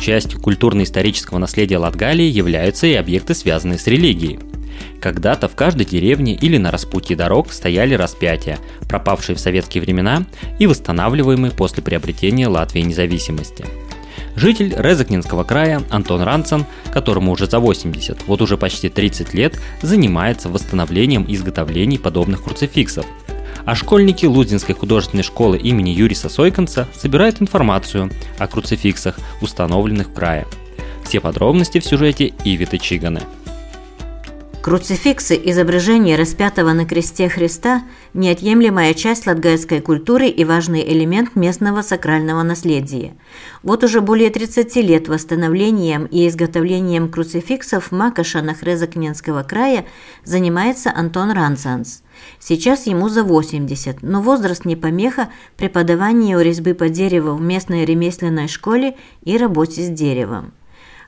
Частью 0.01 0.39
культурно-исторического 0.39 1.37
наследия 1.37 1.77
Латгалии 1.77 2.25
являются 2.25 2.87
и 2.87 2.93
объекты, 2.95 3.35
связанные 3.35 3.77
с 3.77 3.85
религией. 3.85 4.39
Когда-то 4.99 5.47
в 5.47 5.55
каждой 5.55 5.85
деревне 5.85 6.33
или 6.33 6.57
на 6.57 6.71
распутье 6.71 7.15
дорог 7.15 7.53
стояли 7.53 7.93
распятия, 7.93 8.57
пропавшие 8.89 9.35
в 9.35 9.39
советские 9.39 9.83
времена 9.83 10.25
и 10.57 10.65
восстанавливаемые 10.65 11.51
после 11.51 11.83
приобретения 11.83 12.47
Латвии 12.47 12.81
независимости. 12.81 13.63
Житель 14.35 14.73
Резакнинского 14.75 15.43
края 15.43 15.83
Антон 15.91 16.23
Ранцен, 16.23 16.65
которому 16.91 17.31
уже 17.31 17.45
за 17.45 17.59
80, 17.59 18.25
вот 18.25 18.41
уже 18.41 18.57
почти 18.57 18.89
30 18.89 19.35
лет, 19.35 19.59
занимается 19.83 20.49
восстановлением 20.49 21.23
и 21.25 21.35
изготовлением 21.35 22.01
подобных 22.01 22.43
круцификсов. 22.43 23.05
А 23.65 23.75
школьники 23.75 24.25
Лузинской 24.25 24.75
художественной 24.75 25.23
школы 25.23 25.57
имени 25.57 25.89
Юриса 25.89 26.29
Сойконца 26.29 26.87
собирают 26.95 27.41
информацию 27.41 28.09
о 28.37 28.47
круцификсах, 28.47 29.19
установленных 29.41 30.07
в 30.07 30.13
крае. 30.13 30.47
Все 31.03 31.19
подробности 31.19 31.79
в 31.79 31.85
сюжете 31.85 32.33
Ивиты 32.43 32.77
Чиганы. 32.77 33.21
Круцификсы– 34.61 35.41
изображение 35.45 36.15
распятого 36.15 36.71
на 36.73 36.85
кресте 36.85 37.27
Христа– 37.29 37.81
неотъемлемая 38.13 38.93
часть 38.93 39.25
латгальской 39.25 39.81
культуры 39.81 40.27
и 40.27 40.45
важный 40.45 40.87
элемент 40.87 41.35
местного 41.35 41.81
сакрального 41.81 42.43
наследия. 42.43 43.15
Вот 43.63 43.83
уже 43.83 44.01
более 44.01 44.29
30 44.29 44.75
лет 44.75 45.07
восстановлением 45.07 46.05
и 46.05 46.27
изготовлением 46.27 47.09
круцификсов 47.09 47.91
Макаша 47.91 48.43
на 48.43 48.53
Хрезакненского 48.53 49.41
края 49.41 49.85
занимается 50.25 50.91
Антон 50.95 51.31
Ранцанс. 51.31 52.03
Сейчас 52.37 52.85
ему 52.85 53.09
за 53.09 53.23
80, 53.23 54.03
но 54.03 54.21
возраст 54.21 54.63
не 54.65 54.75
помеха 54.75 55.29
преподаванию 55.57 56.39
резьбы 56.39 56.75
по 56.75 56.87
дереву 56.87 57.33
в 57.33 57.41
местной 57.41 57.83
ремесленной 57.83 58.47
школе 58.47 58.95
и 59.23 59.37
работе 59.37 59.81
с 59.81 59.89
деревом. 59.89 60.53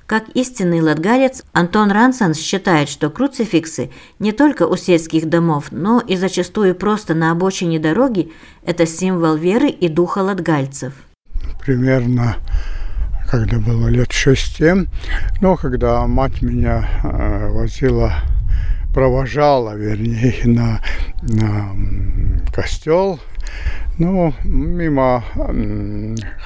Как 0.06 0.30
истинный 0.34 0.82
латгалец, 0.82 1.44
Антон 1.54 1.92
Рансанс 1.92 2.38
считает, 2.38 2.90
что 2.90 3.10
круцификсы 3.10 3.90
не 4.20 4.32
только 4.32 4.68
у 4.68 4.76
сельских 4.76 5.30
домов, 5.30 5.68
но 5.72 6.02
и 6.02 6.18
зачастую 6.18 6.76
просто 6.76 7.14
на 7.14 7.32
обочине 7.32 7.80
дороги– 7.80 8.32
это 8.66 8.86
символ 8.86 9.36
веры 9.36 9.70
и 9.70 9.88
духа 9.88 10.20
латгальцев. 10.20 10.94
Примерно 11.62 12.36
когда 13.34 13.58
было 13.58 13.88
лет 13.88 14.12
шесть-семь, 14.12 14.86
но 15.42 15.56
когда 15.56 16.06
мать 16.06 16.44
меня 16.44 16.88
э, 17.04 17.50
возила, 17.50 18.14
провожала, 18.94 19.76
вернее, 19.76 20.36
на, 20.44 20.82
на 21.24 21.72
костел, 22.54 23.20
ну, 23.98 24.34
мимо 24.44 25.24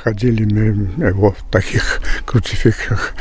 ходили 0.03 0.45
мы 0.45 1.07
его 1.07 1.31
в 1.31 1.51
таких 1.51 2.01
круцификсах 2.25 3.13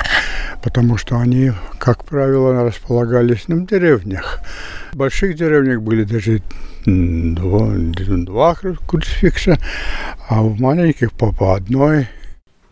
потому 0.67 0.97
что 0.97 1.19
они, 1.19 1.53
как 1.79 2.05
правило, 2.05 2.65
располагались 2.65 3.47
на 3.47 3.65
деревнях. 3.65 4.41
В 4.93 4.97
больших 4.97 5.37
деревнях 5.37 5.81
были 5.81 6.03
даже 6.03 6.43
два, 6.85 7.71
два 7.77 8.55
круцификса, 8.55 9.59
а 10.29 10.43
в 10.43 10.61
маленьких 10.61 11.13
по, 11.13 11.33
по 11.33 11.55
одной. 11.55 12.09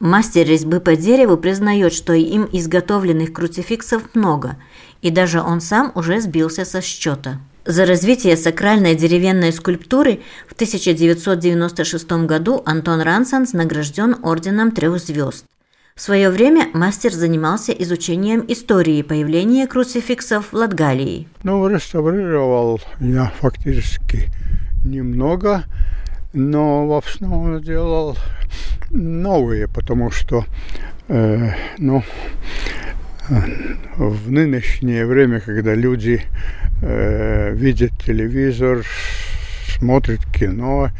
Мастер 0.01 0.45
резьбы 0.45 0.81
по 0.81 0.97
дереву 0.97 1.37
признает, 1.37 1.93
что 1.93 2.15
им 2.15 2.49
изготовленных 2.51 3.33
круцификсов 3.33 4.03
много, 4.15 4.57
и 5.01 5.11
даже 5.11 5.41
он 5.41 5.61
сам 5.61 5.93
уже 5.95 6.21
сбился 6.21 6.65
со 6.65 6.83
счета. 6.83 7.39
За 7.67 7.87
развитие 7.87 8.37
сакральной 8.37 8.95
деревянной 8.95 9.51
скульптуры 9.51 10.21
в 10.47 10.53
1996 10.53 12.27
году 12.27 12.63
Антон 12.67 13.01
Рансанс 13.01 13.55
награжден 13.55 14.17
орденом 14.23 14.71
трех 14.71 14.99
звезд. 14.99 15.47
В 15.95 16.03
свое 16.03 16.29
время 16.29 16.69
мастер 16.75 17.13
занимался 17.13 17.73
изучением 17.73 18.45
истории 18.49 19.01
появления 19.01 19.67
круцификсов 19.67 20.53
в 20.53 20.55
Латгалии. 20.55 21.27
Ну, 21.43 21.67
реставрировал 21.67 22.81
я 23.01 23.33
фактически 23.41 24.29
немного, 24.85 25.65
но 26.35 26.87
в 26.87 26.99
основном 26.99 27.63
делал 27.63 28.19
новые, 28.91 29.69
потому 29.69 30.11
что 30.11 30.45
э, 31.09 31.53
ну, 31.79 32.03
в 33.29 34.31
нынешнее 34.31 35.07
время, 35.07 35.41
когда 35.41 35.75
люди 35.75 36.23
э, 36.83 37.55
видят 37.55 37.93
телевизор, 38.05 38.85
смотрят 39.79 40.25
кино, 40.27 40.91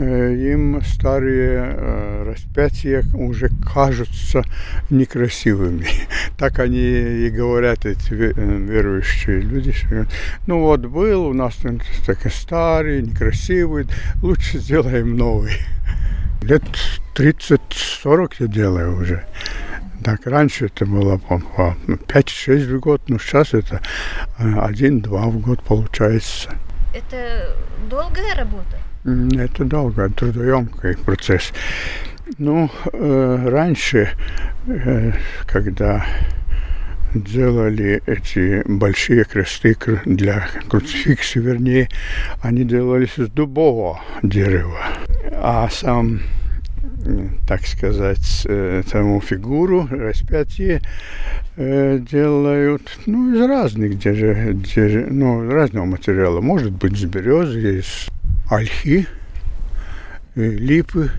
Э, 0.00 0.32
им 0.32 0.80
старые 0.82 1.74
э, 1.74 2.22
распятия 2.30 3.02
уже 3.14 3.50
кажутся 3.74 4.44
некрасивыми. 4.90 5.86
Так 6.38 6.60
они 6.60 6.78
и 6.78 7.30
говорят, 7.30 7.84
эти 7.84 8.12
э, 8.12 8.32
верующие 8.32 9.40
люди. 9.40 9.74
Ну 10.46 10.60
вот 10.60 10.82
был 10.82 11.26
у 11.26 11.32
нас 11.32 11.56
такой 12.06 12.30
старый, 12.30 13.02
некрасивый, 13.02 13.86
лучше 14.22 14.58
сделаем 14.58 15.16
новый. 15.16 15.54
Лет 16.42 16.62
30-40 17.16 18.32
я 18.38 18.46
делаю 18.46 19.00
уже. 19.00 19.24
Так, 20.08 20.26
раньше 20.26 20.66
это 20.66 20.86
было 20.86 21.18
по 21.18 21.38
5-6 21.86 22.76
в 22.76 22.80
год, 22.80 23.02
но 23.08 23.18
сейчас 23.18 23.52
это 23.52 23.82
1-2 24.38 25.06
в 25.06 25.40
год 25.40 25.62
получается. 25.62 26.48
Это 26.94 27.54
долгая 27.90 28.34
работа? 28.34 28.78
Это 29.04 29.64
долго, 29.66 30.08
трудоемкий 30.08 30.96
процесс. 30.96 31.52
Ну, 32.38 32.70
э, 32.90 33.48
раньше, 33.50 34.12
э, 34.66 35.12
когда 35.46 36.06
делали 37.12 38.02
эти 38.06 38.62
большие 38.66 39.24
кресты 39.24 39.76
для 40.06 40.48
круцификса, 40.70 41.40
вернее, 41.40 41.90
они 42.40 42.64
делались 42.64 43.18
из 43.18 43.28
дубового 43.28 44.00
дерева. 44.22 44.86
А 45.34 45.68
сам, 45.70 46.22
так 47.46 47.66
сказать, 47.66 48.42
э, 48.44 48.82
саму 48.90 49.20
фигуру, 49.20 49.88
распятие 49.90 50.82
э, 51.56 51.98
делают 51.98 52.98
ну, 53.06 53.34
из 53.34 53.40
разных, 53.40 53.92
где 53.92 54.52
где 54.52 55.06
ну, 55.10 55.50
разного 55.50 55.84
материала. 55.84 56.40
Может 56.40 56.72
быть, 56.72 56.92
из 56.92 57.04
березы, 57.04 57.78
из 57.80 58.06
ольхи, 58.50 59.06
липы. 60.34 61.10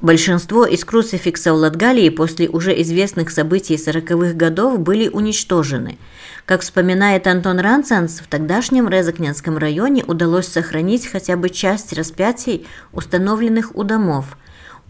Большинство 0.00 0.64
из 0.64 0.82
круцификсов 0.86 1.58
Латгалии 1.58 2.08
после 2.08 2.48
уже 2.48 2.80
известных 2.80 3.30
событий 3.30 3.74
40-х 3.74 4.32
годов 4.32 4.80
были 4.80 5.08
уничтожены. 5.08 5.98
Как 6.46 6.62
вспоминает 6.62 7.26
Антон 7.26 7.60
Ранцанс, 7.60 8.20
в 8.20 8.26
тогдашнем 8.26 8.88
Резакненском 8.88 9.58
районе 9.58 10.02
удалось 10.04 10.48
сохранить 10.48 11.06
хотя 11.06 11.36
бы 11.36 11.50
часть 11.50 11.92
распятий, 11.92 12.66
установленных 12.92 13.76
у 13.76 13.84
домов. 13.84 14.38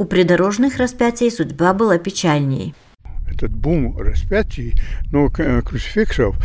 У 0.00 0.06
придорожных 0.06 0.78
распятий 0.78 1.30
судьба 1.30 1.74
была 1.74 1.98
печальней 1.98 2.74
этот 3.30 3.52
бум 3.52 3.98
распятий, 3.98 4.74
ну, 5.12 5.30
э, 5.38 5.60
круцификсов, 5.60 6.36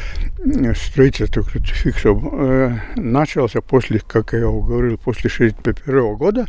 строительство 0.76 1.42
круцификсов 1.42 2.22
э, 2.34 2.78
начался 2.98 3.62
после, 3.62 4.02
как 4.06 4.34
я 4.34 4.42
говорил, 4.42 4.98
после 4.98 5.30
1961 5.30 6.16
года 6.16 6.46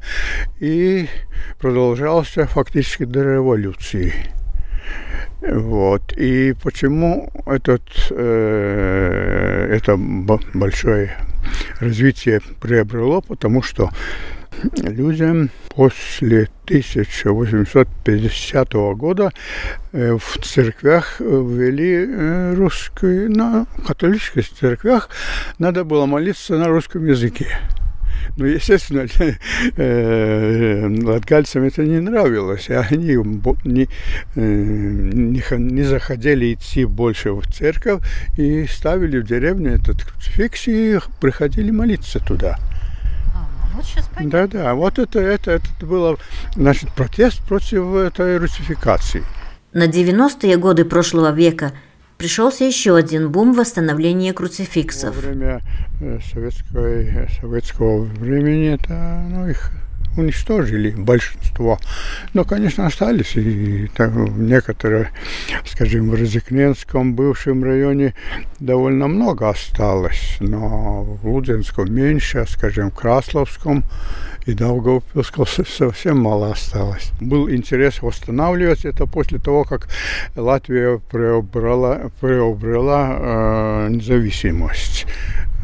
и 0.58 1.06
продолжался 1.60 2.46
фактически 2.46 3.04
до 3.04 3.22
революции. 3.22 4.12
Вот. 5.40 6.12
И 6.16 6.54
почему 6.60 7.30
этот, 7.46 7.82
э, 8.10 9.68
это 9.70 9.96
большое 9.96 11.16
развитие 11.80 12.40
приобрело? 12.60 13.20
Потому 13.20 13.62
что 13.62 13.90
людям 14.82 15.50
после 15.68 16.48
1850 16.64 18.72
года 18.72 19.30
э, 19.92 20.16
в 20.16 20.38
церквях 20.42 21.20
ввели 21.20 22.06
э, 22.08 22.54
русскую, 22.54 23.30
на 23.30 23.66
католических 23.86 24.48
церквях 24.48 25.10
надо 25.58 25.84
было 25.84 26.06
молиться 26.06 26.56
на 26.56 26.68
русском 26.68 27.04
языке. 27.06 27.58
Ну, 28.36 28.46
естественно, 28.46 29.06
э, 29.76 30.88
латгальцам 31.02 31.64
это 31.64 31.84
не 31.84 32.00
нравилось, 32.00 32.68
и 32.68 32.74
они 32.74 33.16
не, 33.64 33.88
не, 34.34 35.58
не 35.58 35.82
захотели 35.82 36.54
идти 36.54 36.84
больше 36.84 37.32
в 37.32 37.46
церковь 37.46 38.02
и 38.36 38.66
ставили 38.66 39.18
в 39.18 39.26
деревне 39.26 39.70
этот 39.70 40.04
круцификс 40.04 40.68
и 40.68 40.98
приходили 41.20 41.70
молиться 41.70 42.18
туда. 42.18 42.58
Вот 43.76 43.84
сейчас 43.84 44.08
понятно. 44.14 44.48
Да, 44.48 44.64
да. 44.64 44.74
Вот 44.74 44.98
это, 44.98 45.20
это, 45.20 45.52
это 45.52 45.68
было, 45.86 46.16
значит, 46.54 46.90
протест 46.92 47.42
против 47.42 47.94
этой 47.94 48.38
русификации. 48.38 49.22
На 49.72 49.86
90-е 49.86 50.56
годы 50.56 50.86
прошлого 50.86 51.32
века 51.32 51.72
пришелся 52.16 52.64
еще 52.64 52.96
один 52.96 53.30
бум 53.30 53.52
восстановления 53.52 54.32
круцификсов. 54.32 55.14
Во 55.14 55.20
время 55.20 55.60
э, 56.00 56.18
советской, 56.32 57.28
советского 57.40 58.04
времени 58.04 58.74
это, 58.74 58.94
ну, 59.28 59.48
их 59.48 59.70
уничтожили 60.16 60.90
большинство. 60.90 61.78
Но, 62.34 62.44
конечно, 62.44 62.86
остались 62.86 63.36
и 63.36 63.88
там, 63.94 64.46
некоторые, 64.46 65.10
скажем, 65.64 66.10
в 66.10 66.14
Розыкненском 66.14 67.14
бывшем 67.14 67.64
районе 67.64 68.14
довольно 68.60 69.06
много 69.08 69.48
осталось, 69.48 70.36
но 70.40 71.02
в 71.02 71.28
Лудзенском 71.28 71.92
меньше, 71.92 72.44
скажем, 72.48 72.90
в 72.90 72.94
Красловском 72.94 73.84
и 74.46 74.54
Даугавпилского 74.54 75.44
совсем 75.44 76.18
мало 76.18 76.52
осталось. 76.52 77.10
Был 77.20 77.50
интерес 77.50 78.00
восстанавливать 78.00 78.84
это 78.84 79.06
после 79.06 79.38
того, 79.38 79.64
как 79.64 79.88
Латвия 80.36 80.98
приобрела, 80.98 82.10
приобрела 82.20 83.16
э, 83.18 83.88
независимость. 83.90 85.06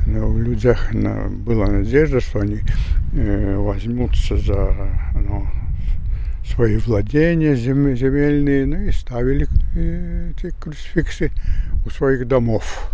В 0.06 0.38
людях 0.40 0.92
была 0.92 1.66
надежда, 1.66 2.20
что 2.20 2.40
они 2.40 2.60
э, 3.14 3.56
возьмутся 3.56 4.36
за 4.36 4.74
ну, 5.14 5.46
свои 6.44 6.76
владения 6.78 7.54
земельные, 7.54 8.66
ну 8.66 8.76
и 8.82 8.90
ставили 8.90 9.46
э, 9.76 10.32
эти 10.36 10.52
круцификсы 10.58 11.30
у 11.86 11.90
своих 11.90 12.26
домов. 12.26 12.90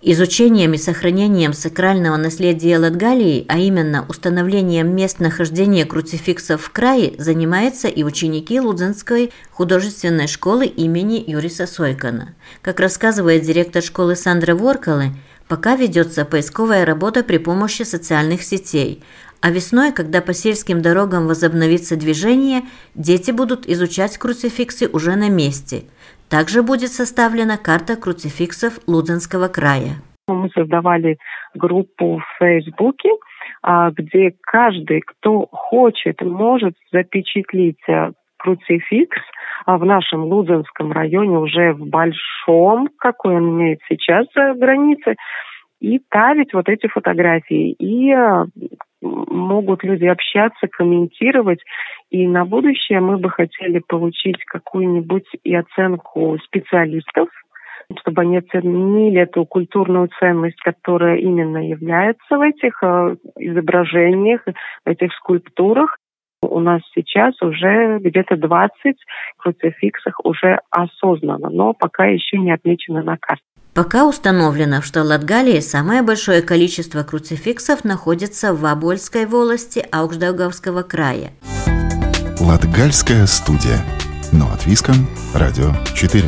Изучением 0.00 0.74
и 0.74 0.78
сохранением 0.78 1.52
сакрального 1.52 2.16
наследия 2.16 2.78
Латгалии, 2.78 3.44
а 3.48 3.58
именно 3.58 4.06
установлением 4.08 4.94
мест 4.94 5.18
нахождения 5.18 5.84
круцификсов 5.84 6.62
в 6.62 6.70
крае, 6.70 7.14
занимаются 7.18 7.88
и 7.88 8.04
ученики 8.04 8.60
Лудзенской 8.60 9.32
художественной 9.50 10.28
школы 10.28 10.66
имени 10.66 11.24
Юриса 11.26 11.66
Сойкана. 11.66 12.34
Как 12.62 12.78
рассказывает 12.78 13.42
директор 13.42 13.82
школы 13.82 14.14
Сандра 14.14 14.54
Воркалы, 14.54 15.14
пока 15.48 15.76
ведется 15.76 16.24
поисковая 16.24 16.84
работа 16.84 17.24
при 17.24 17.38
помощи 17.38 17.82
социальных 17.82 18.42
сетей, 18.42 19.02
а 19.40 19.50
весной, 19.50 19.92
когда 19.92 20.20
по 20.20 20.34
сельским 20.34 20.82
дорогам 20.82 21.26
возобновится 21.26 21.96
движение, 21.96 22.62
дети 22.94 23.30
будут 23.30 23.68
изучать 23.68 24.18
круцификсы 24.18 24.88
уже 24.88 25.16
на 25.16 25.28
месте– 25.28 25.84
также 26.28 26.62
будет 26.62 26.90
составлена 26.90 27.56
карта 27.56 27.96
круцификсов 27.96 28.78
Лудзенского 28.86 29.48
края. 29.48 30.02
Мы 30.26 30.50
создавали 30.50 31.16
группу 31.54 32.18
в 32.18 32.38
Фейсбуке, 32.38 33.08
а, 33.62 33.90
где 33.90 34.34
каждый, 34.42 35.00
кто 35.00 35.46
хочет, 35.50 36.20
может 36.20 36.74
запечатлить 36.92 37.80
э, 37.88 38.12
круцификс 38.36 39.16
в 39.76 39.84
нашем 39.84 40.24
Лудзенском 40.24 40.92
районе 40.92 41.38
уже 41.38 41.74
в 41.74 41.86
большом, 41.86 42.88
какой 42.98 43.36
он 43.36 43.50
имеет 43.50 43.80
сейчас 43.88 44.26
э, 44.34 44.54
границы, 44.54 45.16
и 45.80 45.98
ставить 46.06 46.54
вот 46.54 46.68
эти 46.68 46.88
фотографии. 46.88 47.72
И 47.72 48.10
э, 48.10 48.46
могут 49.00 49.84
люди 49.84 50.06
общаться, 50.06 50.66
комментировать. 50.68 51.60
И 52.10 52.26
на 52.26 52.44
будущее 52.44 53.00
мы 53.00 53.18
бы 53.18 53.30
хотели 53.30 53.80
получить 53.86 54.42
какую-нибудь 54.46 55.26
и 55.44 55.54
оценку 55.54 56.38
специалистов, 56.44 57.28
чтобы 58.00 58.22
они 58.22 58.38
оценили 58.38 59.20
эту 59.20 59.44
культурную 59.44 60.08
ценность, 60.18 60.60
которая 60.60 61.18
именно 61.18 61.58
является 61.58 62.38
в 62.38 62.40
этих 62.40 62.82
э, 62.82 63.16
изображениях, 63.36 64.42
в 64.44 64.88
этих 64.88 65.12
скульптурах. 65.14 65.98
У 66.42 66.60
нас 66.60 66.82
сейчас 66.94 67.34
уже 67.42 67.98
где-то 67.98 68.36
20 68.36 68.70
круцификсов 69.38 70.14
уже 70.22 70.58
осознанно, 70.70 71.50
но 71.50 71.72
пока 71.72 72.06
еще 72.06 72.38
не 72.38 72.52
отмечено 72.52 73.02
на 73.02 73.16
карте. 73.16 73.42
Пока 73.74 74.06
установлено, 74.06 74.82
что 74.82 75.02
в 75.02 75.06
Латгалии 75.06 75.60
самое 75.60 76.02
большое 76.02 76.42
количество 76.42 77.02
круцификсов 77.04 77.84
находится 77.84 78.52
в 78.52 78.60
Вабольской 78.60 79.26
волости 79.26 79.84
Аукшдаугавского 79.92 80.82
края. 80.82 81.30
Латгальская 82.40 83.26
студия. 83.26 83.78
Но 84.32 84.46
от 84.52 84.66
Виском. 84.66 84.94
Радио 85.34 85.72
4. 85.94 86.24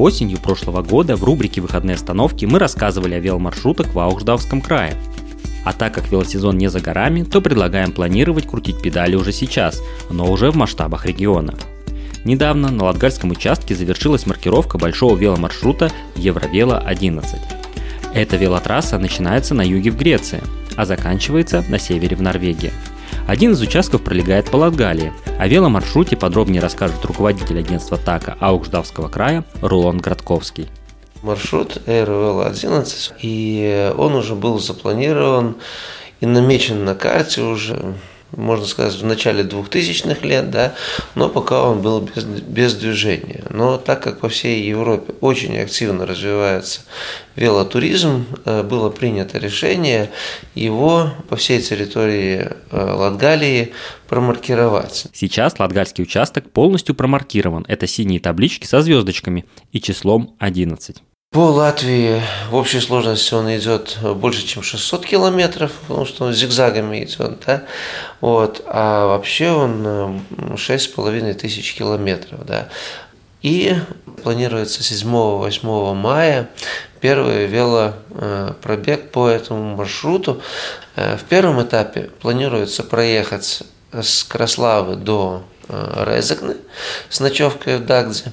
Осенью 0.00 0.38
прошлого 0.38 0.82
года 0.82 1.14
в 1.14 1.24
рубрике 1.24 1.60
«Выходные 1.60 1.96
остановки» 1.96 2.46
мы 2.46 2.58
рассказывали 2.58 3.14
о 3.14 3.20
веломаршрутах 3.20 3.94
в 3.94 3.98
Аухждавском 3.98 4.60
крае– 4.60 4.94
а 5.64 5.72
так 5.72 5.94
как 5.94 6.10
велосезон 6.10 6.56
не 6.56 6.68
за 6.68 6.80
горами, 6.80 7.22
то 7.22 7.40
предлагаем 7.40 7.92
планировать 7.92 8.46
крутить 8.46 8.80
педали 8.80 9.14
уже 9.14 9.32
сейчас, 9.32 9.82
но 10.10 10.30
уже 10.30 10.50
в 10.50 10.56
масштабах 10.56 11.06
региона. 11.06 11.54
Недавно 12.24 12.70
на 12.70 12.84
Латгальском 12.84 13.30
участке 13.30 13.74
завершилась 13.74 14.26
маркировка 14.26 14.78
большого 14.78 15.16
веломаршрута 15.16 15.90
Евровело-11. 16.16 17.24
Эта 18.14 18.36
велотрасса 18.36 18.98
начинается 18.98 19.54
на 19.54 19.62
юге 19.62 19.90
в 19.90 19.96
Греции, 19.96 20.42
а 20.76 20.84
заканчивается 20.84 21.64
на 21.68 21.78
севере 21.78 22.16
в 22.16 22.22
Норвегии. 22.22 22.72
Один 23.30 23.52
из 23.52 23.60
участков 23.60 24.02
пролегает 24.02 24.50
по 24.50 24.56
Латгалии. 24.56 25.12
О 25.38 25.46
веломаршруте 25.46 26.16
подробнее 26.16 26.60
расскажет 26.60 27.04
руководитель 27.04 27.60
агентства 27.60 27.96
ТАКа 27.96 28.36
Аукждавского 28.40 29.06
края 29.06 29.44
Рулон 29.62 29.98
Градковский 29.98 30.68
маршрут 31.22 31.80
РВЛ-11, 31.86 33.12
и 33.22 33.92
он 33.96 34.16
уже 34.16 34.34
был 34.34 34.58
запланирован 34.58 35.54
и 36.18 36.26
намечен 36.26 36.84
на 36.84 36.96
карте 36.96 37.42
уже 37.42 37.94
можно 38.36 38.66
сказать, 38.66 38.94
в 38.94 39.04
начале 39.04 39.42
2000-х 39.42 40.26
лет, 40.26 40.50
да, 40.50 40.74
но 41.14 41.28
пока 41.28 41.62
он 41.62 41.82
был 41.82 42.00
без, 42.00 42.24
без 42.24 42.74
движения. 42.74 43.44
Но 43.50 43.78
так 43.78 44.02
как 44.02 44.20
по 44.20 44.28
всей 44.28 44.62
Европе 44.62 45.14
очень 45.20 45.58
активно 45.58 46.06
развивается 46.06 46.82
велотуризм, 47.36 48.26
э, 48.44 48.62
было 48.62 48.90
принято 48.90 49.38
решение 49.38 50.10
его 50.54 51.10
по 51.28 51.36
всей 51.36 51.60
территории 51.60 52.48
э, 52.70 52.92
Латгалии 52.92 53.72
промаркировать. 54.08 55.06
Сейчас 55.12 55.58
латгальский 55.58 56.02
участок 56.02 56.50
полностью 56.50 56.94
промаркирован. 56.94 57.64
Это 57.68 57.86
синие 57.86 58.20
таблички 58.20 58.66
со 58.66 58.82
звездочками 58.82 59.44
и 59.72 59.80
числом 59.80 60.34
11. 60.38 61.02
По 61.32 61.52
Латвии 61.52 62.20
в 62.50 62.56
общей 62.56 62.80
сложности 62.80 63.34
он 63.34 63.56
идет 63.56 63.98
больше, 64.16 64.44
чем 64.44 64.64
600 64.64 65.06
километров, 65.06 65.70
потому 65.86 66.04
что 66.04 66.24
он 66.24 66.32
зигзагами 66.32 67.04
идет, 67.04 67.44
да, 67.46 67.66
вот, 68.20 68.60
а 68.66 69.06
вообще 69.06 69.52
он 69.52 69.86
6,5 69.86 71.30
э, 71.30 71.34
тысяч 71.34 71.76
километров, 71.76 72.44
да. 72.44 72.68
И 73.42 73.76
планируется 74.24 74.80
7-8 74.80 75.94
мая 75.94 76.50
первый 77.00 77.46
велопробег 77.46 79.12
по 79.12 79.28
этому 79.28 79.76
маршруту. 79.76 80.42
Э, 80.96 81.16
в 81.16 81.22
первом 81.22 81.62
этапе 81.62 82.10
планируется 82.20 82.82
проехать 82.82 83.62
с 83.92 84.24
Краславы 84.24 84.96
до 84.96 85.44
э, 85.68 86.04
Резекны 86.08 86.56
с 87.08 87.20
ночевкой 87.20 87.76
в 87.76 87.86
Дагде. 87.86 88.32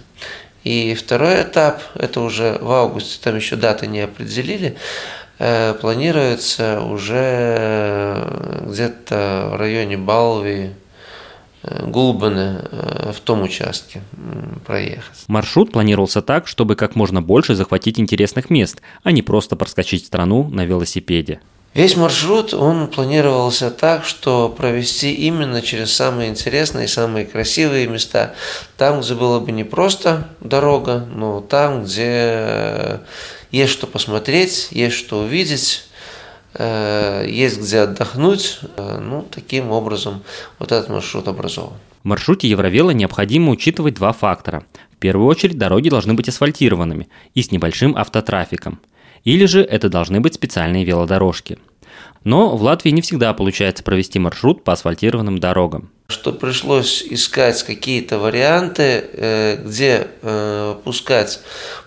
И 0.67 0.95
второй 0.95 1.43
этап, 1.43 1.81
это 1.95 2.19
уже 2.19 2.57
в 2.59 2.69
августе, 2.69 3.19
там 3.23 3.37
еще 3.37 3.55
даты 3.55 3.87
не 3.87 4.01
определили, 4.01 4.75
э, 5.39 5.73
планируется 5.75 6.81
уже 6.81 8.21
где-то 8.65 9.51
в 9.53 9.55
районе 9.55 9.95
Балви, 9.95 10.71
э, 11.63 11.85
Гулбаны 11.85 12.65
э, 12.69 13.11
в 13.15 13.19
том 13.21 13.43
участке 13.43 14.01
проехать. 14.65 15.17
Маршрут 15.29 15.71
планировался 15.71 16.21
так, 16.21 16.47
чтобы 16.47 16.75
как 16.75 16.97
можно 16.97 17.21
больше 17.21 17.55
захватить 17.55 17.97
интересных 17.97 18.49
мест, 18.49 18.81
а 19.03 19.13
не 19.13 19.21
просто 19.21 19.55
проскочить 19.55 20.05
страну 20.05 20.49
на 20.49 20.65
велосипеде. 20.65 21.39
Весь 21.73 21.95
маршрут, 21.95 22.53
он 22.55 22.87
планировался 22.87 23.69
так, 23.69 24.03
что 24.03 24.49
провести 24.49 25.13
именно 25.13 25.61
через 25.61 25.93
самые 25.93 26.29
интересные 26.29 26.87
самые 26.87 27.25
красивые 27.25 27.87
места. 27.87 28.33
Там, 28.77 29.01
где 29.01 29.13
было 29.13 29.39
бы 29.39 29.51
не 29.51 29.63
просто 29.63 30.27
дорога, 30.39 31.07
но 31.13 31.39
там, 31.39 31.83
где 31.83 33.01
есть 33.51 33.73
что 33.73 33.85
посмотреть, 33.85 34.69
есть 34.71 34.95
что 34.95 35.19
увидеть, 35.19 35.83
э, 36.55 37.25
есть 37.29 37.59
где 37.59 37.81
отдохнуть. 37.81 38.59
Э, 38.75 38.99
ну, 38.99 39.27
таким 39.29 39.69
образом 39.71 40.23
вот 40.57 40.71
этот 40.71 40.89
маршрут 40.89 41.27
образован. 41.27 41.73
В 42.03 42.07
маршруте 42.07 42.47
Евровела 42.47 42.89
необходимо 42.89 43.51
учитывать 43.51 43.93
два 43.93 44.13
фактора. 44.13 44.63
В 44.93 44.97
первую 44.97 45.27
очередь 45.27 45.59
дороги 45.59 45.89
должны 45.89 46.15
быть 46.15 46.27
асфальтированными 46.27 47.07
и 47.35 47.43
с 47.43 47.51
небольшим 47.51 47.95
автотрафиком– 47.95 48.79
или 49.23 49.45
же 49.45 49.61
это 49.61 49.89
должны 49.89 50.19
быть 50.19 50.33
специальные 50.33 50.83
велодорожки. 50.85 51.57
Но 52.23 52.57
в 52.57 52.61
Латвии 52.63 52.89
не 52.89 53.01
всегда 53.01 53.33
получается 53.33 53.83
провести 53.83 54.19
маршрут 54.19 54.63
по 54.63 54.73
асфальтированным 54.73 55.37
дорогам. 55.37 55.89
Что 56.09 56.33
пришлось 56.33 57.03
искать 57.03 57.63
какие-то 57.63 58.17
варианты, 58.19 59.05
э, 59.13 59.57
где 59.63 60.07
э, 60.21 60.75
пускать 60.83 61.39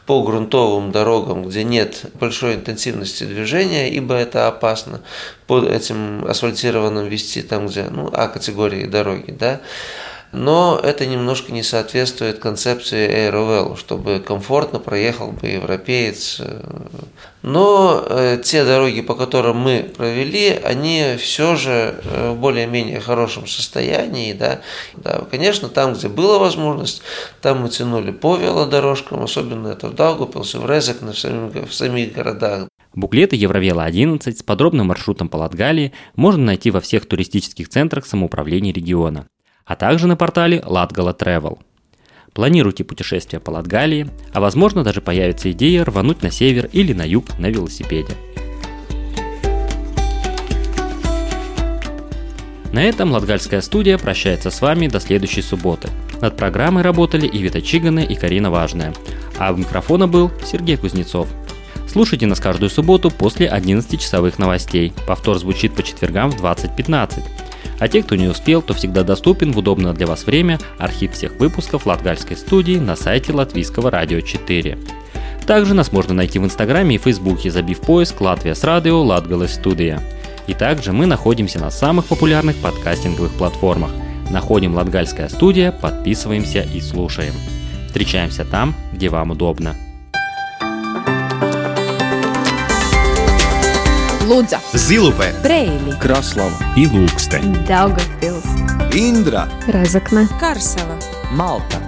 по 0.07 0.23
грунтовым 0.23 0.93
дорогам, 0.93 1.45
где 1.45 1.63
нет 1.65 2.07
большой 2.19 2.55
интенсивности 2.55 3.25
движения, 3.25 3.91
ибо 3.91 4.15
это 4.15 4.49
опасно 4.49 5.03
по 5.47 5.63
этим 5.63 6.25
асфальтированным 6.27 7.07
вести 7.07 7.43
там, 7.43 7.67
где 7.67 7.85
ну, 7.91 8.11
А 8.13 8.29
категории 8.29 8.87
дороги, 8.87 9.31
да, 9.31 9.61
но 10.33 10.81
это 10.83 11.07
немножко 11.07 11.53
не 11.53 11.63
соответствует 11.63 12.39
концепции 12.39 13.09
Aerovel, 13.09 13.77
чтобы 13.77 14.21
комфортно 14.21 14.79
проехал 14.79 15.33
бы 15.33 15.49
европеец. 15.49 16.41
Но 17.43 18.05
э, 18.07 18.41
те 18.45 18.65
дороги, 18.65 19.01
по 19.01 19.15
которым 19.15 19.59
мы 19.59 19.91
провели, 19.97 20.51
они 20.63 21.17
все 21.19 21.57
же 21.57 22.01
э, 22.05 22.33
в 22.33 22.37
более-менее 22.37 23.01
хорошем 23.01 23.47
состоянии. 23.47 24.35
Да? 24.35 24.61
Да, 24.97 25.25
конечно, 25.31 25.69
там, 25.69 25.95
где 25.95 26.09
была 26.09 26.39
возможность, 26.39 27.03
там 27.41 27.63
мы 27.63 27.71
тянули 27.71 28.11
по 28.11 28.37
велодорожкам, 28.37 29.23
особенно 29.23 29.69
это 29.69 29.89
в 29.89 29.95
Даугупилсе, 29.95 30.59
в 30.59 30.71
Резекне, 30.71 31.13
в 31.13 31.19
самих, 31.19 31.69
в 31.69 31.73
самих 31.73 32.13
городах. 32.13 32.69
Буклеты 32.95 33.37
Евровела-11 33.37 34.33
с 34.37 34.43
подробным 34.43 34.89
маршрутом 34.89 35.29
по 35.29 35.37
Латгалии 35.37 35.93
можно 36.17 36.45
найти 36.45 36.71
во 36.71 36.81
всех 36.81 37.07
туристических 37.07 37.69
центрах 37.69 38.05
самоуправления 38.05 38.73
региона, 38.73 39.29
а 39.71 39.77
также 39.77 40.09
на 40.09 40.17
портале 40.17 40.61
Латгала 40.67 41.13
Travel. 41.13 41.61
Планируйте 42.33 42.83
путешествие 42.83 43.39
по 43.39 43.51
Латгалии, 43.53 44.11
а 44.33 44.41
возможно 44.41 44.83
даже 44.83 45.01
появится 45.01 45.53
идея 45.53 45.85
рвануть 45.85 46.25
на 46.25 46.33
север 46.33 46.69
или 46.73 46.93
на 46.93 47.07
юг 47.07 47.39
на 47.39 47.47
велосипеде. 47.47 48.15
На 52.73 52.83
этом 52.83 53.13
Латгальская 53.13 53.61
студия 53.61 53.97
прощается 53.97 54.51
с 54.51 54.61
вами 54.61 54.89
до 54.89 54.99
следующей 54.99 55.43
субботы. 55.43 55.89
Над 56.21 56.37
программой 56.37 56.83
работали 56.83 57.29
Ивита 57.33 57.63
Чиганы 57.63 58.05
и 58.05 58.17
Карина 58.17 58.51
Важная. 58.51 58.93
А 59.39 59.53
у 59.53 59.57
микрофона 59.57 60.09
был 60.09 60.33
Сергей 60.45 60.79
Кузнецов. 60.79 61.29
Слушайте 61.87 62.27
нас 62.27 62.41
каждую 62.41 62.71
субботу 62.71 63.09
после 63.09 63.47
11-часовых 63.47 64.41
новостей. 64.41 64.93
Повтор 65.07 65.39
звучит 65.39 65.77
по 65.77 65.85
четвергам 65.85 66.33
в 66.33 66.45
20.15. 66.45 67.23
А 67.81 67.89
те, 67.89 68.03
кто 68.03 68.15
не 68.15 68.29
успел, 68.29 68.63
то 68.63 68.75
всегда 68.75 69.03
доступен 69.03 69.53
в 69.53 69.59
удобное 69.59 69.95
для 69.95 70.07
вас 70.07 70.25
время 70.25 70.61
архив 70.79 71.13
всех 71.13 71.33
выпусков 71.37 71.87
Латгальской 71.87 72.37
студии 72.37 72.77
на 72.77 72.95
сайте 72.95 73.33
Латвийского 73.33 73.91
радио 73.91 74.21
4. 74.21 74.79
Также 75.47 75.75
нас 75.75 75.91
можно 75.91 76.15
найти 76.15 76.39
в 76.39 76.45
Инстаграме 76.45 76.97
и 76.97 76.99
Фейсбуке, 76.99 77.51
забив 77.51 77.81
поиск 77.81 78.21
«Латвия 78.21 78.55
с 78.55 78.63
радио 78.63 79.03
Латгалась 79.03 79.55
студия». 79.55 80.01
И 80.47 80.53
также 80.55 80.93
мы 80.93 81.07
находимся 81.07 81.59
на 81.59 81.71
самых 81.71 82.07
популярных 82.07 82.57
подкастинговых 82.57 83.33
платформах. 83.33 83.91
Находим 84.31 84.75
Латгальская 84.75 85.29
студия, 85.29 85.73
подписываемся 85.73 86.63
и 86.63 86.81
слушаем. 86.81 87.35
Встречаемся 87.87 88.45
там, 88.45 88.75
где 88.93 89.09
вам 89.09 89.31
удобно. 89.31 89.75
Лудза, 94.31 94.61
Zilupē, 94.73 95.33
Брейли, 95.43 95.99
Краслава. 95.99 96.55
И 96.77 96.87
Ilūkste, 96.87 97.41
Daugavpils, 97.67 98.47
Индра, 98.95 99.49
Разокна, 99.67 100.29
Карсела, 100.39 100.97
Малта. 101.33 101.83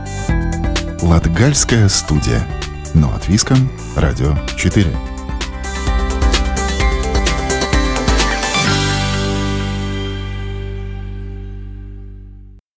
Латгальская 1.02 1.88
студия. 1.88 2.44
Но 2.94 3.14
от 3.14 3.28
Виском, 3.28 3.70
Радио 3.94 4.34
4. 4.56 5.11